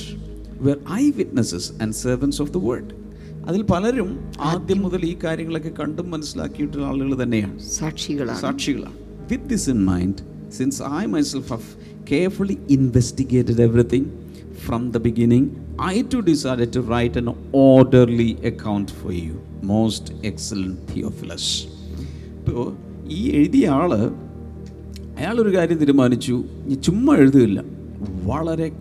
[0.67, 0.79] were
[1.11, 2.95] eyewitnesses and servants of the world
[3.49, 4.09] അതിൽ പലരും
[4.41, 7.59] ആദ്യം മുതൽ ഈ കാര്യങ്ങളൊക്കെ കണ്ടും മനസ്സിലാക്കിയിട്ടുള്ള ആളുകൾ തന്നെയാണ്.
[7.59, 8.41] സാക്ഷികളാണ്.
[8.41, 8.97] സാക്ഷികളാണ്.
[9.33, 11.69] With this in mind since I myself have
[12.11, 14.05] carefully investigated everything
[14.65, 15.49] from the beginning
[15.83, 21.51] I too decide to write an orderly account for you most excellent Theophilus
[22.39, 22.77] ഇപ്പോൾ
[23.09, 23.95] ഈ എഴുതിയ ആൾ
[25.19, 26.45] അയാളൊരു കാര്യം തീരുമാനിച്ചു.
[26.65, 27.61] ഇനി ചുമ്മാ എഴുതുകയില്ല.
[28.25, 28.73] വളരെ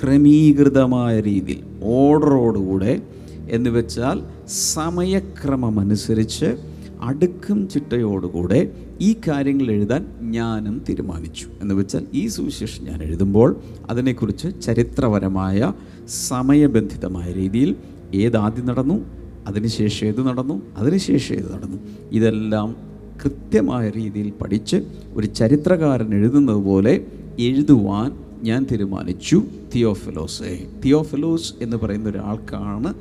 [0.00, 3.02] ക്രമീകൃതമായ രീതിയിൽ ഓർഡറോടുകൂടെ
[3.50, 6.56] എന്ന് വെച്ചാൽ സമയക്രമമനുസരിച്ച്
[7.00, 11.46] അടുക്കും ചിട്ടയോടുകൂടെ ഈ കാര്യങ്ങൾ എഴുതാൻ ഞാനും തീരുമാനിച്ചു.
[11.62, 13.56] എന്ന് വെച്ചാൽ ഈ സുവിശേഷം ഞാൻ എഴുതുമ്പോൾ
[13.90, 15.72] അതിനെക്കുറിച്ച് ചരിത്രപരമായ
[16.08, 17.76] സമയബന്ധിതമായ രീതിയിൽ
[18.14, 19.04] ഏതാദ്യം നടന്നു
[19.46, 21.78] അതിനുശേഷം ഏത് നടന്നു അതിനുശേഷം ഏത് നടന്നു
[22.12, 22.76] ഇതെല്ലാം
[23.24, 24.82] കൃത്യമായ രീതിയിൽ പഠിച്ച്
[25.14, 27.00] ഒരു ചരിത്രകാരൻ എഴുതുന്നത് പോലെ
[27.38, 29.42] എഴുതുവാൻ ഞാൻ തീരുമാനിച്ചു
[29.74, 30.66] തിയോഫിലോസെ.
[30.84, 32.94] തിയോഫിലോസ് എന്ന് പറയുന്ന ഒരാൾക്കാണ്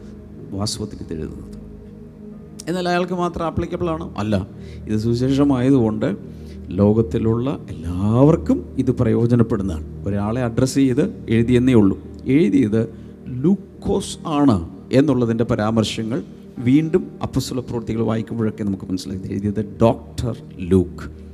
[0.52, 1.62] വാസ്തവത്തിൽ എഴുതുന്നത്.
[2.70, 4.16] എന്നാൽ അയാൾക്ക് മാത്രം ആപ്ലിക്കബിൾ ആണ്?
[4.18, 4.48] അല്ല.
[4.88, 6.16] ഇത് സുവിശേഷമായതുകൊണ്ട്
[6.68, 10.08] ലോകത്തിലുള്ള എല്ലാവർക്കും ഇത് പ്രയോജനപ്പെടുന്നതാണ്.
[10.08, 12.00] ഒരാളെ അഡ്രസ്സ് ചെയ്ത് എഴുതിയെന്നേ ഉള്ളൂ.
[12.26, 12.90] എഴുതിയത്
[13.28, 16.24] ലൂക്കോസ് ആണ് എന്നുള്ളതിന്റെ പരാമർശങ്ങൾ
[16.58, 19.22] വീണ്ടും അപ്പസ്വല പ്രവൃത്തികൾ വായിക്കുമ്പോഴൊക്കെ നമുക്ക് മനസ്സിലായി.
[19.32, 21.31] എഴുതിയത് ഡോക്ടർ ലൂക്ക്.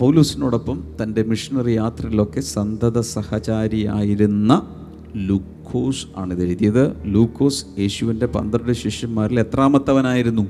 [0.00, 4.76] പൗലൂസിനോടൊപ്പം തന്റെ മിഷണറി യാത്രയിലൊക്കെ സന്തത സഹചാരിയായിരുന്ന
[5.16, 7.06] ലൂക്കോസ് ആണ് എഴുതിയത്.
[7.06, 10.46] ലൂക്കോസ് യേശുവിന്റെ പന്ത്രണ്ട് ശിഷ്യന്മാരിൽ എത്രാമത്തവനായിരുന്നു?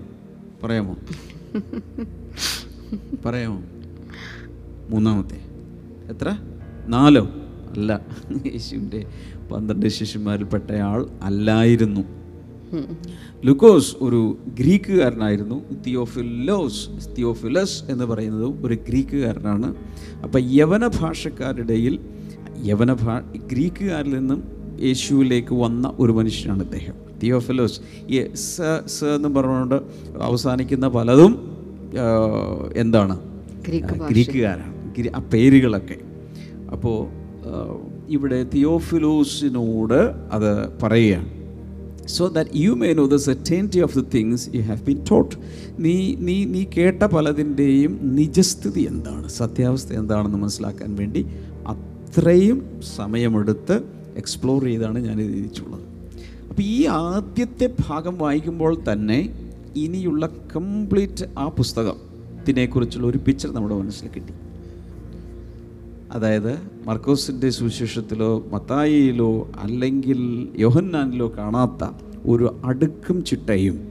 [0.64, 0.96] പറയാമോ?
[3.24, 3.62] പറയാമോ?
[4.88, 5.36] മൂന്നാമത്തെ.
[6.10, 6.36] എത്ര?
[6.88, 7.30] നാലോ?
[7.70, 8.00] അല്ല
[8.46, 9.06] യേശുവിന്റെ
[9.52, 12.23] പന്ത്രണ്ട് ശിഷ്യന്മാരിൽപ്പെട്ടയാൾ അല്ലായിരുന്നു.
[13.46, 19.74] ലുക്കോസ് ഒരു ഗ്രീക്കുകാരനായിരുന്നു തിയോഫിലോസ് തിയോഫിലസ് എന്ന് പറയുന്നത് ഒരു ഗ്രീക്കുകാരനാണ്.
[20.24, 21.98] അപ്പം യവന ഭാഷക്കാരുടെയിൽ
[22.64, 23.20] യവന ഭാ
[23.52, 24.42] ഗ്രീക്കുകാരിൽ നിന്നും
[24.82, 27.80] യേശുവിലേക്ക് വന്ന ഒരു മനുഷ്യനാണ് ഇദ്ദേഹം തിയോഫിലോസ്
[28.34, 29.74] സ സ എന്ന് പറഞ്ഞുകൊണ്ട്
[30.22, 31.32] അവസാനിക്കുന്ന പലതും
[32.76, 33.20] എന്താണ്?
[34.10, 34.74] ഗ്രീക്കുകാരാണ്.
[35.16, 35.96] ആ പേരുകളൊക്കെ.
[36.72, 36.98] അപ്പോൾ
[38.08, 40.00] ഇവിടെ തിയോഫിലോസിനോട്
[40.32, 41.43] അത് പറയുകയാണ്.
[42.08, 45.34] So that you may know the certainty of the things you have been taught
[45.78, 49.28] നീ നീ നീ കേട്ട പലതിന്റെയും നിജസ്ഥിതി എന്താണ്?
[49.28, 51.22] സത്യാവസ്ഥ എന്താണെന്ന് മനസ്സിലാക്കാൻ വേണ്ടി
[51.66, 52.58] അത്രയും
[52.96, 53.76] സമയമെടുത്ത്
[54.16, 55.84] എക്സ്പ്ലോർ ചെയ്താണ് ഞാൻ എഴുതിയിട്ടുള്ളത്
[56.50, 59.20] അപ്പോൾ ഈ ആദ്യത്തെ ഭാഗം വായിക്കുമ്പോൾ തന്നെ
[59.76, 64.32] ഇനിയുള്ള കംപ്ലീറ്റ് ആ പുസ്തകത്തിനെക്കുറിച്ചുള്ള ഒരു പിക്ചർ നമ്മുടെ മനസ്സിൽ കിട്ടി.
[66.14, 71.88] അതായത് മർക്കോസിന്റെ സുവിശേഷത്തിലോ മത്തായിയിലോ അല്ലെങ്കിൽ യോഹന്നാനിലോ കാണാത്ത
[72.26, 73.88] ഒരു അടുക്കും ചിട്ടയും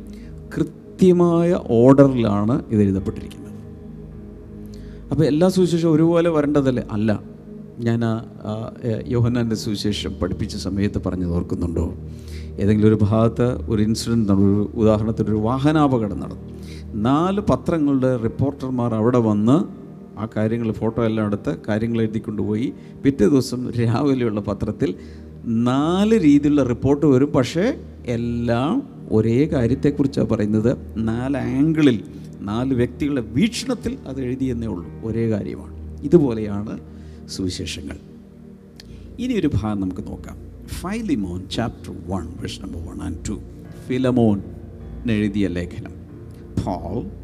[0.58, 3.54] കൃത്യമായ ഓർഡറിലാണ് ഇത് എഴുതപ്പെട്ടിരിക്കുന്നത്.
[5.12, 6.84] അപ്പോൾ എല്ലാ സുവിശേഷം ഒരുപോലെ വരേണ്ടതല്ലേ?
[6.92, 7.24] അല്ല.
[7.80, 8.02] ഞാൻ
[9.08, 11.94] യോഹന്നാന്റെ സുവിശേഷം പഠിപ്പിച്ച സമയത്ത് പറഞ്ഞു ഓർക്കുന്നുണ്ടോ?
[12.60, 16.42] ഏതെങ്കിലും ഒരു ഭാഗത്ത് ഒരു ഇൻസിഡന്റ് നടന്നു ഒരു ഉദാഹരണത്തിന് ഒരു വാഹനാപകടം നടന്നു.
[16.94, 19.83] നാല് പത്രങ്ങളുടെ റിപ്പോർട്ടർമാർ അവിടെ വന്ന്
[20.18, 22.74] ആ കാര്യങ്ങൾ ഫോട്ടോ എല്ലാം എടുത്ത് കാര്യങ്ങൾ എഴുതിക്കൊണ്ടുപോയി.
[23.04, 24.96] പിറ്റേ ദിവസം രാവിലെയുള്ള പത്രത്തിൽ
[25.46, 27.32] നാല് രീതിയിലുള്ള റിപ്പോർട്ട് വരും.
[27.32, 30.78] പക്ഷേ എല്ലാം ഒരേ കാര്യത്തെക്കുറിച്ചാണ് പറയുന്നത്.
[30.98, 32.04] നാല് ആംഗിളിൽ
[32.42, 34.92] നാല് വ്യക്തികളുടെ വീക്ഷണത്തിൽ അത് എഴുതിയെന്നേ ഉള്ളൂ.
[35.04, 36.04] ഒരേ കാര്യമാണ്.
[36.04, 36.80] ഇതുപോലെയാണ്
[37.30, 37.98] സുവിശേഷങ്ങൾ.
[39.20, 40.38] ഇനി ഒരു ഭാഗം നമുക്ക് നോക്കാം.
[40.68, 43.40] Philemon chapter one verse number one and two
[43.88, 44.42] Philemon
[45.12, 46.04] എഴുതിയ ലേഖനം.
[46.60, 47.23] Paul,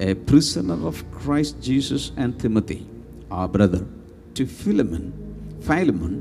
[0.00, 2.86] a prisoner of Christ Jesus and Timothy,
[3.30, 3.86] our brother,
[4.34, 5.12] to Philemon,
[5.60, 6.14] Philemon,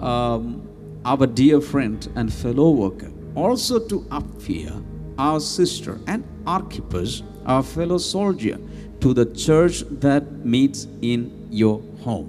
[0.00, 0.66] um,
[1.04, 4.82] our dear friend and fellow worker, also to Apphia,
[5.18, 8.58] our sister, and Archippus, our fellow soldier,
[9.00, 11.20] to the church that meets in
[11.50, 12.28] your home.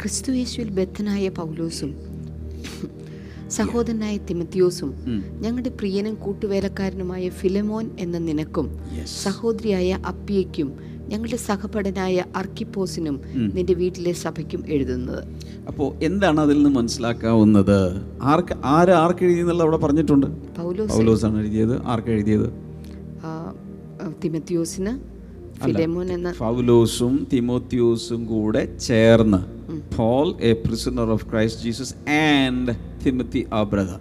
[0.00, 1.92] ക്രിസ്തു യേശുവിൽ ബദ്ധനായ പൗലോസും
[3.51, 4.93] സഹോദരനായ തിമത്തിയോസും
[5.39, 8.79] ഞങ്ങളുടെ പ്രിയനും കൂട്ടുവേലക്കാരനുമായ ഫിലമോൻ എന്ന നിനക്കും
[9.23, 10.73] സഹോദരിയായ അപ്പിയയ്ക്കും
[11.07, 15.23] ഞങ്ങളുടെ സഹപടനായ അർക്കിപ്പോസിനും നിന്റെ വീട്ടിലെ സഭയ്ക്കും എഴുതുന്നത്.
[15.67, 18.01] അപ്പോൾ എന്താണ് അതിൽ നിന്ന് മനസ്സിലാക്കാവുന്നത്?
[18.21, 20.55] ആർക്ക് ആര് ആർക്ക് എഴുതിയെന്നുള്ള അവിടെ പറഞ്ഞിട്ടുണ്ട്?
[20.55, 21.25] പൗലോസ്.
[21.25, 21.85] ആണ് എഴുതിയത്.
[21.85, 22.53] ആർക്ക് എഴുതിയത്?
[24.23, 29.37] തിമത്യോസിന് ആ, ഫിലമോൻ എന്ന പൗലോസും തിമോത്യോസും കൂടെ ചേർന്ന്
[29.97, 33.99] Paul a prisoner of Christ Jesus and Timothy a brother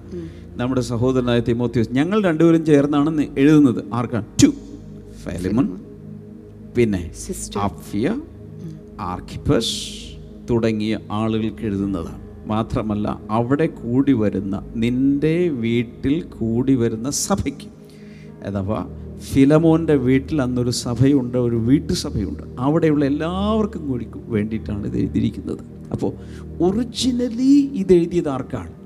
[0.57, 3.85] നമ്മുടെ സഹോദരനായ തിമോത്യോസ് ഞങ്ങൾ രണ്ടുപേരും ചേർന്നാണ് എഴുതുന്നത്.
[3.95, 4.25] ആർക്കാണ്?
[4.43, 4.47] ടു.
[5.23, 5.69] ഫെലിമൺ
[6.77, 7.11] പിന്നെ
[7.59, 8.17] ആഫിയ
[9.01, 9.77] ആർക്കിപ്പസ്
[10.51, 12.21] തുടങ്ങിയ ആളുകൾക്ക് എഴുതുന്നതാണ്.
[12.47, 17.69] മാത്രമല്ല അവിടെ കൂടി വരുന്ന നിന്റെ വീട്ടിൽ കൂടി വരുന്ന സഭയ്ക്ക്.
[18.45, 25.59] അഥവാ ഫിലമോന്റെ വീട്ടിൽ അന്നൊരു സഭയുണ്ട് ഒരു വീട്ടുസഭയുണ്ട് അവിടെയുള്ള എല്ലാവർക്കും കൂടി വേണ്ടിയിട്ടാണ് ഇത് എഴുതിയിരിക്കുന്നത്.
[25.93, 26.13] അപ്പോൾ
[26.61, 28.80] ഒറിജിനലി ഇത് എഴുതിയത് ആർക്കാണ്?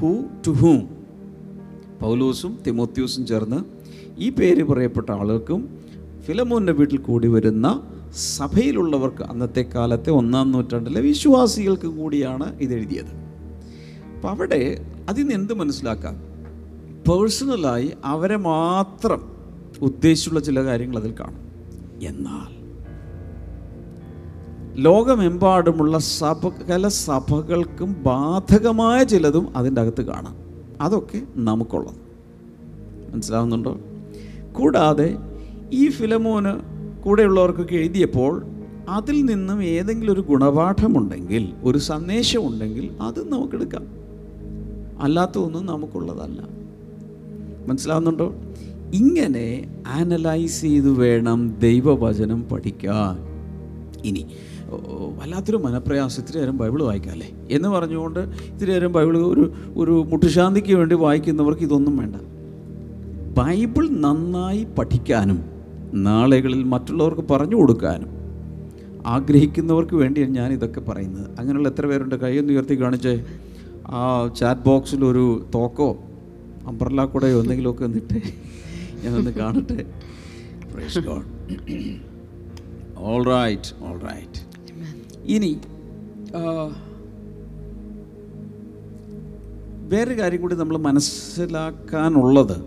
[0.00, 0.88] ഹൂ ടു ഹൂം
[2.02, 3.56] പൗലൂസും തിമോത്യൂസും ചേർന്ന്
[4.18, 5.78] ഈ പേര് പറയപ്പെട്ട ആളുകൾക്കും
[6.20, 7.82] ഫിലമോന്റെ വീട്ടിൽ കൂടി വരുന്ന
[8.36, 13.12] സഭയിലുള്ളവർക്ക് അന്നത്തെ കാലത്തെ ഒന്നാം നൂറ്റാണ്ടിലെ വിശ്വാസികൾക്ക് കൂടിയാണ് ഇതെഴുതിയത്.
[14.14, 16.14] അപ്പം അവിടെ അതിൽ നിന്ന് എന്ത് മനസ്സിലാക്കാം?
[17.08, 19.32] പേഴ്സണലായി അവരെ മാത്രം
[19.82, 21.48] ഉദ്ദേശിച്ചുള്ള ചില കാര്യങ്ങൾ അതിൽ കാണും.
[22.02, 22.57] എന്നാൽ
[24.78, 30.36] ലോകമെമ്പാടുമുള്ള സകല സഭകൾക്കും ബാധകമായ ചിലതും അതിന്റെ അകത്ത് കാണാം.
[30.80, 31.94] അതൊക്കെ നമുക്കുള്ളത്.
[33.14, 33.78] മനസ്സിലാവുന്നുണ്ടോ?
[34.52, 35.16] കൂടാതെ
[35.72, 36.52] ഈ ഫിലമോന്
[37.02, 38.46] കൂടെയുള്ളവർക്കൊക്കെ എഴുതിയപ്പോൾ
[38.88, 43.86] അതിൽ നിന്നും ഏതെങ്കിലും ഒരു ഗുണപാഠമുണ്ടെങ്കിൽ ഒരു സന്ദേശമുണ്ടെങ്കിൽ അത് നമുക്കെടുക്കാം.
[45.00, 46.48] അല്ലാത്തതൊന്നും നമുക്കുള്ളതല്ല.
[47.66, 48.34] മനസ്സിലാവുന്നുണ്ടോ?
[48.94, 53.28] ഇങ്ങനെ ആനലൈസ് ചെയ്ത് വേണം ദൈവവചനം പഠിക്കാൻ.
[54.04, 54.26] ഇനി
[55.18, 56.22] വല്ലാത്തൊരു മനപ്രയാസം.
[56.22, 61.96] ഇത്തിരി നേരം ബൈബിൾ വായിക്കാമല്ലേ എന്ന് പറഞ്ഞുകൊണ്ട് ഇത്തിരി നേരം ബൈബിൾ ഒരു ഒരു മുട്ടുശാന്തിക്ക് വേണ്ടി വായിക്കുന്നവർക്ക് ഇതൊന്നും
[61.96, 62.16] വേണ്ട.
[63.38, 65.44] ബൈബിൾ നന്നായി പഠിക്കാനും
[65.94, 68.10] നാളുകളിൽ മറ്റുള്ളവർക്ക് പറഞ്ഞു കൊടുക്കാനും
[69.06, 71.38] ആഗ്രഹിക്കുന്നവർക്ക് വേണ്ടിയാണ് ഞാൻ ഇതൊക്കെ പറയുന്നത്.
[71.38, 72.14] അങ്ങനെയുള്ള എത്ര പേരുണ്ട്?
[72.14, 73.24] കൈയൊന്ന് ഉയർത്തി കാണിച്ചേ.
[73.88, 74.00] ആ
[74.40, 75.98] ചാറ്റ് ബോക്സിൽ ഒരു തോക്കോ
[76.66, 78.18] അംബ്രല്ല കൂടെയോ എന്തെങ്കിലുമൊക്കെ എന്നിട്ട്
[79.04, 79.86] ഞാനൊന്ന് കാണട്ടെ.
[82.98, 84.47] ഓൾ റൈറ്റ് ഓൾ റൈറ്റ്
[85.28, 85.58] ഇനി
[86.34, 86.74] വേറൊരു
[89.88, 92.64] വേറെ കാര്യം കൂടി നമ്മൾ മനസ്സിലാക്കാനുള്ളത്.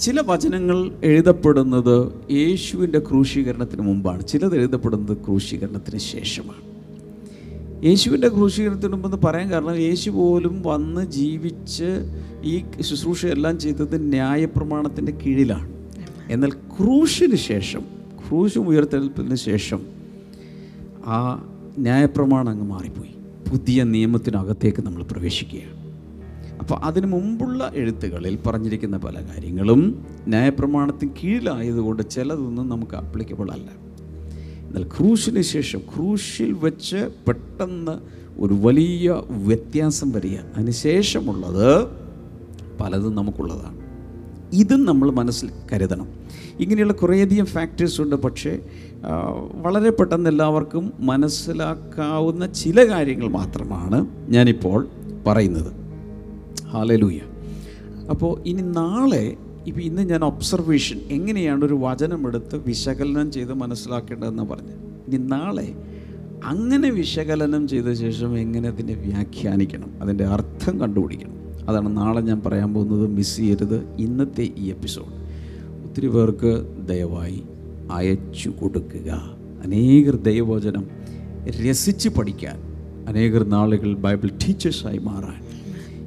[0.00, 4.26] ചില വചനങ്ങൾ എഴുതപ്പെടുന്നത് യേശുവിന്റെ ക്രൂശീകരണത്തിന് മുമ്പാണ്.
[4.26, 6.62] ചിലത് എഴുതപ്പെടുന്നത് ക്രൂശീകരണത്തിന് ശേഷമാണ്.
[7.84, 15.72] യേശുവിന്റെ ക്രൂശീകരണത്തിന് മുമ്പെന്ന് പറയാൻ കാരണം യേശു പോലും വന്ന് ജീവിച്ച് ഈ ശുശ്രൂഷയെല്ലാം ചെയ്തത് ന്യായപ്രമാണത്തിന്റെ കീഴിലാണ്.
[16.30, 17.80] എന്നാൽ ക്രൂശിന് ശേഷം
[18.28, 19.82] ക്രൂശും ഉയർത്തെഴുപ്പിന് ശേഷം
[21.06, 21.48] ആ
[21.78, 23.14] ന്യായപ്രമാണം അങ്ങ് മാറിപ്പോയി.
[23.50, 25.82] പുതിയ നിയമത്തിനകത്തേക്ക് നമ്മൾ പ്രവേശിക്കുകയാണ്.
[26.60, 33.70] അപ്പോൾ അതിനു മുമ്പുള്ള എഴുത്തുകളിൽ പറഞ്ഞിരിക്കുന്ന പല കാര്യങ്ങളും ന്യായപ്രമാണത്തിന് കീഴിലായതുകൊണ്ട് ചിലതൊന്നും നമുക്ക് അപ്ലിക്കബിൾ അല്ല.
[34.66, 37.92] എന്നാൽ ക്രൂശിന് ശേഷം ക്രൂശിൽ വെച്ച് പെട്ടെന്ന്
[38.38, 40.38] ഒരു വലിയ വ്യത്യാസം വരിക.
[40.56, 41.86] അതിനുശേഷമുള്ളത്
[42.80, 43.82] പലതും നമുക്കുള്ളതാണ്.
[44.52, 46.08] ഇതും നമ്മൾ മനസ്സിൽ കരുതണം.
[46.60, 48.16] ഇങ്ങനെയുള്ള കുറേയധികം ഫാക്ടേഴ്സ് ഉണ്ട്.
[48.16, 48.60] പക്ഷേ
[49.54, 54.88] വളരെ പെട്ടെന്ന് എല്ലാവർക്കും മനസ്സിലാക്കാവുന്ന ചില കാര്യങ്ങൾ മാത്രമാണ് ഞാനിപ്പോൾ
[55.26, 55.72] പറയുന്നത്.
[56.68, 57.20] ഹാലലൂയ.
[58.10, 59.36] അപ്പോൾ ഇനി നാളെ
[59.66, 64.72] ഇപ്പോൾ ഇന്ന് ഞാൻ ഒബ്സർവേഷൻ എങ്ങനെയാണ് ഒരു വചനമെടുത്ത് വിശകലനം ചെയ്ത് മനസ്സിലാക്കേണ്ടതെന്ന് പറഞ്ഞു
[65.08, 65.74] ഇനി നാളെ
[66.44, 70.02] അങ്ങനെ വിശകലനം ചെയ്ത ശേഷം എങ്ങനെ അതിനെ വ്യാഖ്യാനിക്കണം?
[70.02, 71.68] അതിന്റെ അർത്ഥം കണ്ടുപിടിക്കണം.
[71.68, 73.06] അതാണ് നാളെ ഞാൻ പറയാൻ പോകുന്നത്.
[73.06, 73.88] മിസ് ചെയ്യരുത്.
[73.98, 75.22] ഇന്നത്തെ ഈ എപ്പിസോഡ്
[75.84, 77.42] ഒത്തിരി പേർക്ക് ദയവായി
[77.90, 79.36] അയച്ചു കൊടുക്കുക.
[79.64, 80.86] അനേകർ ദൈവവചനം
[81.68, 82.56] രസിച്ച് പഠിക്കാൻ
[83.08, 85.42] അനേകർ നാളുകൾ ബൈബിൾ ടീച്ചേഴ്സായി മാറാൻ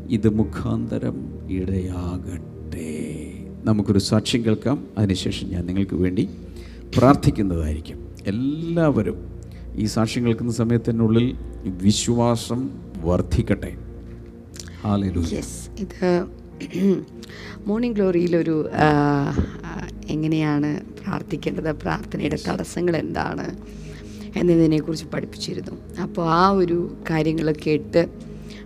[0.08, 2.92] ഇത് മുഖാന്തരം ഇടയാകട്ടെ.
[3.64, 4.88] നമുക്കൊരു സാക്ഷ്യം കേൾക്കാം.
[4.98, 6.30] അതിനുശേഷം ഞാൻ നിങ്ങൾക്ക് വേണ്ടി
[6.98, 8.16] പ്രാർത്ഥിക്കുന്നതായിരിക്കും.
[8.28, 9.18] എല്ലാവരും
[9.76, 12.70] ഈ സാക്ഷ്യം കേൾക്കുന്ന സമയത്തിനുള്ളിൽ വിശ്വാസം
[13.04, 13.78] വർദ്ധിക്കട്ടെ.
[15.80, 16.26] ഇത്
[17.68, 18.70] മോർണിംഗ് ഗ്ലോറിയിലൊരു
[20.08, 23.48] എങ്ങനെയാണ് പ്രാർത്ഥിക്കേണ്ടത് പ്രാർത്ഥനയുടെ തടസ്സങ്ങൾ എന്താണ്
[24.40, 25.76] എന്നതിനെക്കുറിച്ച് പഠിപ്പിച്ചിരുന്നു.
[26.02, 28.02] അപ്പോൾ ആ ഒരു കാര്യങ്ങൾ കേട്ട്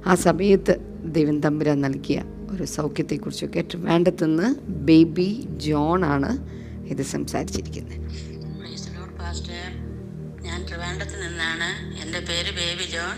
[0.06, 0.73] ആ സമയത്ത്
[1.15, 6.32] ദൈവം തമ്പുരാൻ നൽകിയ ഒരു സൗഖ്യത്തെക്കുറിച്ചൊക്കെ ട്രിവാൻഡത്തുനിന്ന് ബേബി ജോൺ ആണ്
[6.91, 7.97] ഇത് സംസാരിച്ചിരിക്കുന്നത്.
[10.47, 11.69] ഞാൻ ട്രിവാൻഡത്ത് നിന്നാണ്.
[12.04, 13.17] എന്റെ പേര് ബേബി ജോൺ.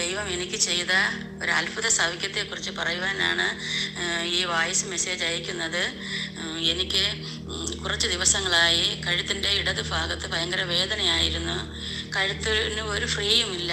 [0.00, 0.92] ദൈവം എനിക്ക് ചെയ്ത
[1.42, 3.46] ഒരു അത്ഭുത സൗഖ്യത്തെക്കുറിച്ച് പറയുവാനാണ്
[4.36, 5.82] ഈ വോയിസ് മെസ്സേജ് അയക്കുന്നത്.
[6.72, 7.04] എനിക്ക്
[7.84, 11.58] കുറച്ച് ദിവസങ്ങളായി കഴുത്തിന്റെ ഇടത് ഭാഗത്ത് ഭയങ്കര വേദനയായിരുന്നു.
[12.16, 13.72] കഴുത്തിന് ഒരു ഫ്രീയും ഇല്ല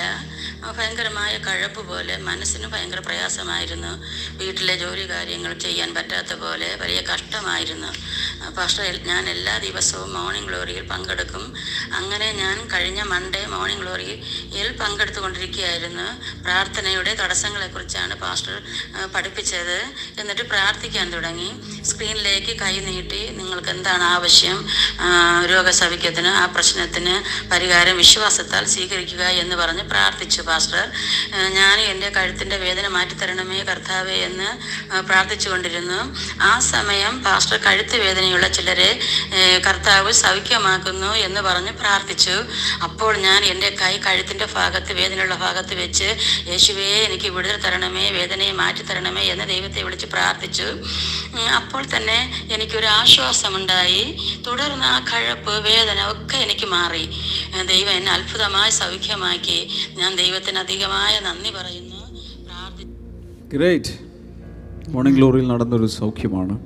[0.63, 3.91] ഭയങ്കരമായ കഴപ്പ് പോലെ മനസ്സിന് ഭയങ്കര പ്രയാസമായിരുന്നു.
[4.39, 7.91] വീട്ടിലെ ജോലി കാര്യങ്ങൾ ചെയ്യാൻ പറ്റാത്ത പോലെ വലിയ കഷ്ടമായിരുന്നു.
[8.57, 11.53] പക്ഷേ ഞാൻ എല്ലാ ദിവസവും മോർണിംഗ് ഗ്ലോറിയിൽ പങ്കെടുക്കും.
[11.99, 16.07] അങ്ങനെ ഞാൻ കഴിഞ്ഞ മൺഡേ മോർണിംഗ് ഗ്ലോറിയിൽ പങ്കെടുത്തുകൊണ്ടിരിക്കുകയായിരുന്നു.
[16.43, 18.57] പ്രാർത്ഥനയുടെ തടസ്സങ്ങളെക്കുറിച്ചാണ് പാസ്റ്റർ
[19.15, 19.77] പഠിപ്പിച്ചത്.
[20.19, 21.49] എന്നിട്ട് പ്രാർത്ഥിക്കാൻ തുടങ്ങി.
[21.89, 24.59] സ്ക്രീനിലേക്ക് കൈ നീട്ടി നിങ്ങൾക്ക് എന്താണ് ആവശ്യം?
[25.53, 27.15] രോഗസൗഖ്യത്തിന് ആ പ്രശ്നത്തിന്
[27.51, 30.43] പരിഹാരം വിശ്വാസത്താൽ സ്വീകരിക്കുക എന്ന് പറഞ്ഞ് പ്രാർത്ഥിച്ചു.
[30.47, 30.83] പാസ്റ്റർ.
[31.57, 34.49] ഞാൻ എന്റെ കഴുത്തിന്റെ വേദന മാറ്റിത്തരണമേ കർത്താവേ എന്ന്
[35.07, 35.99] പ്രാർത്ഥിച്ചുകൊണ്ടിരുന്നു.
[36.49, 38.89] ആ സമയം പാസ്റ്റർ കഴുത്ത് വേദനയുള്ള ചിലരെ
[39.67, 42.35] കർത്താവ് സൗഖ്യമാക്കുന്നു എന്ന് പറഞ്ഞ് പ്രാർത്ഥിച്ചു.
[42.83, 46.09] അപ്പോൾ ഞാൻ എന്റെ കൈ കഴുത്തിന്റെ ഭാഗത്ത് വേദനയുള്ള ഭാഗത്ത് വെച്ച്
[46.49, 50.67] യേശുവേ എനിക്ക് വിടുതൽ തരണമേ വേദനയെ മാറ്റിത്തരണമേ എന്ന് ദൈവത്തെ വിളിച്ച് പ്രാർത്ഥിച്ചു.
[51.55, 52.19] അപ്പോൾ തന്നെ
[52.53, 54.03] എനിക്കൊരു ആശ്വാസമുണ്ടായി.
[54.47, 57.05] തുടർന്ന് ആ കഴപ്പ് വേദന ഒക്കെ എനിക്ക് മാറി.
[57.71, 59.59] ദൈവം എന്നെ അത്ഭുതമായി സൗഖ്യമാക്കി.
[59.99, 61.99] ഞാൻ ദൈവത്തിന് അധികമായ നന്ദി പറയുന്നു.
[63.53, 63.93] ഗ്രേറ്റ്
[64.89, 66.59] മോർണിംഗ് ഗ്ലോറിയിൽ നടന്നൊരു സൗഖ്യമാണ്.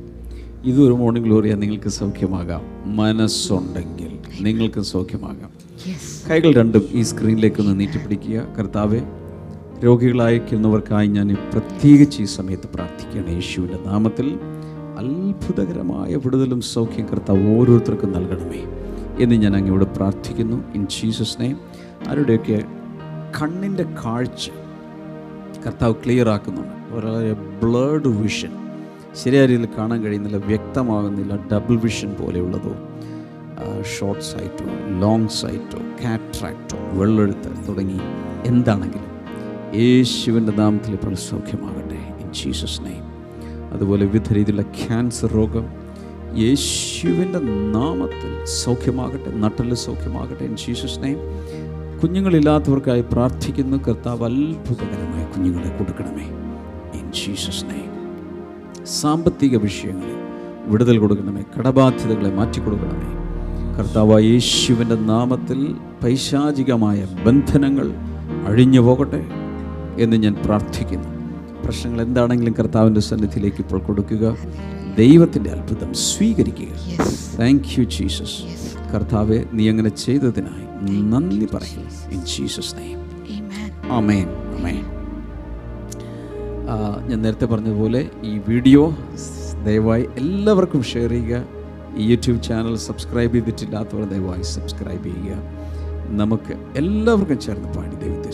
[0.63, 2.63] ഇതൊരു മോർണിംഗ് ഗ്ലോറിയ നിങ്ങൾക്ക് സൗഖ്യമാകാം.
[2.97, 5.51] മനസ്സുണ്ടെങ്കിൽ നിങ്ങൾക്ക് സൗഖ്യമാകാം.
[6.29, 8.43] കൈകൾ രണ്ടും ഈ സ്ക്രീനിലേക്ക് ഒന്ന് നീട്ടിപ്പിടിക്കുക.
[8.59, 9.01] കർത്താവെ
[9.85, 13.31] രോഗികളായിരിക്കുന്നവർക്കായി ഞാൻ പ്രത്യേകിച്ച് ഈ സമയത്ത് പ്രാർത്ഥിക്കുകയാണ്.
[13.31, 14.39] യേശുവിന്റെ നാമത്തിൽ
[14.99, 18.61] അത്ഭുതകരമായ വിടുതലും സൗഖ്യം കർത്താവ് ഓരോരുത്തർക്കും നൽകണമേ
[19.23, 20.63] എന്ന് ഞാൻ അങ്ങയോട് പ്രാർത്ഥിക്കുന്നു.
[20.75, 21.59] ഇൻ ജീസസ് നെയ്മ്
[22.09, 22.63] ആരുടെയൊക്കെ
[23.37, 24.49] കണ്ണിന്റെ കാഴ്ച
[25.65, 26.93] കർത്താവ് ക്ലിയർ ആക്കുന്നുണ്ട്.
[26.93, 28.53] വളരെ ബ്ലേഡ് വിഷൻ
[29.23, 32.73] ശരിയായ രീതിയിൽ കാണാൻ കഴിയുന്നില്ല വ്യക്തമാകുന്നില്ല ഡബിൾ വിഷൻ പോലെയുള്ളതോ.
[33.99, 34.65] ഷോർട്ട് സൈറ്റോ
[34.99, 37.99] ലോങ് സൈറ്റോ കാട്രാക്റ്റോ വെള്ളെഴുത്ത് തുടങ്ങി
[38.45, 39.07] എന്താണെങ്കിലും
[39.75, 43.07] യേശുവിന്റെ നാമത്തിൽ ഇപ്പോൾ സൗഖ്യമാകട്ടെ ഇൻ ജീസസ് നെയ്മ്
[43.73, 45.65] അതുപോലെ വിവിധ രീതിയിലുള്ള ക്യാൻസർ രോഗം
[46.37, 47.39] യേശുവിന്റെ
[47.77, 51.23] നാമത്തിൽ സൗഖ്യമാകട്ടെ നട്ടൽ സൗഖ്യമാകട്ടെ ഇൻ ജീസസ് നെയ്മ്
[52.03, 56.23] കുഞ്ഞുങ്ങളില്ലാത്തവർക്കായി പ്രാർത്ഥിക്കുന്നു കർത്താവ് അത്ഭുതകരമായി കുഞ്ഞുങ്ങളെ കൊടുക്കണമേ.
[56.99, 60.15] ഇൻ ജീസസ് നെയ്മ് സാമ്പത്തിക വിഷയങ്ങളിൽ
[60.65, 61.43] വിടുതൽ കൊടുക്കണമേ.
[61.57, 63.11] കടബാധ്യതകളെ മാറ്റിക്കൊടുക്കണമേ
[63.77, 67.91] കർത്താവ് യേശുവിന്റെ നാമത്തിൽ പൈശാചികമായ ബന്ധനങ്ങൾ
[68.47, 69.25] അഴിഞ്ഞു പോകട്ടെ
[69.99, 71.09] എന്ന് ഞാൻ പ്രാർത്ഥിക്കുന്നു.
[71.65, 74.37] പ്രശ്നങ്ങൾ എന്താണെങ്കിലും കർത്താവിന്റെ സന്നിധിയിലേക്ക് ഇപ്പോൾ കൊടുക്കുക.
[74.97, 76.73] ദൈവത്തിന്റെ അത്ഭുതം സ്വീകരിക്കുക.
[77.39, 80.65] താങ്ക് യു ജീസസ് കർത്താവെ നീ അങ്ങനെ ചെയ്തതിനായി
[81.09, 82.99] നന്ദി പറയുന്നു in Jesus name
[83.31, 83.69] Amen.
[83.91, 84.27] Amen
[84.57, 84.83] amen
[86.69, 86.75] ആ,
[87.07, 88.83] ഞാൻ നേരത്തെ പറഞ്ഞതുപോലെ ഈ വീഡിയോ
[89.63, 91.39] ദയവായി എല്ലാവർക്കും ഷെയർ ചെയ്യുക.
[91.97, 95.39] ഈ യൂട്യൂബ് ചാനൽ സബ്സ്ക്രൈബ് ചെയ്തിട്ടില്ലാത്തവർ ദയവായി സബ്സ്ക്രൈബ് ചെയ്യുക.
[96.11, 98.31] നമുക്ക് എല്ലാവർക്കും ചേർന്ന് പാടി ദൈവത്തെ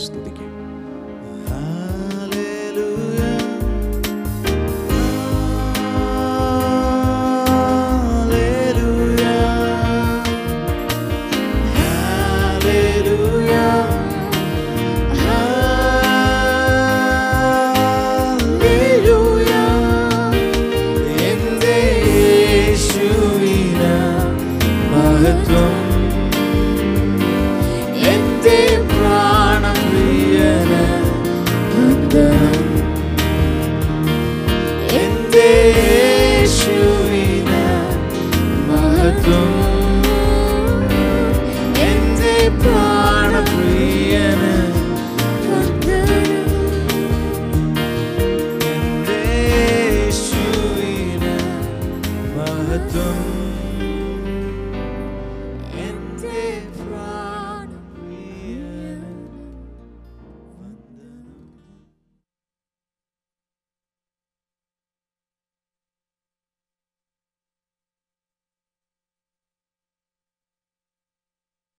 [13.18, 13.97] സ്തുതിക്കാം മഹത്വം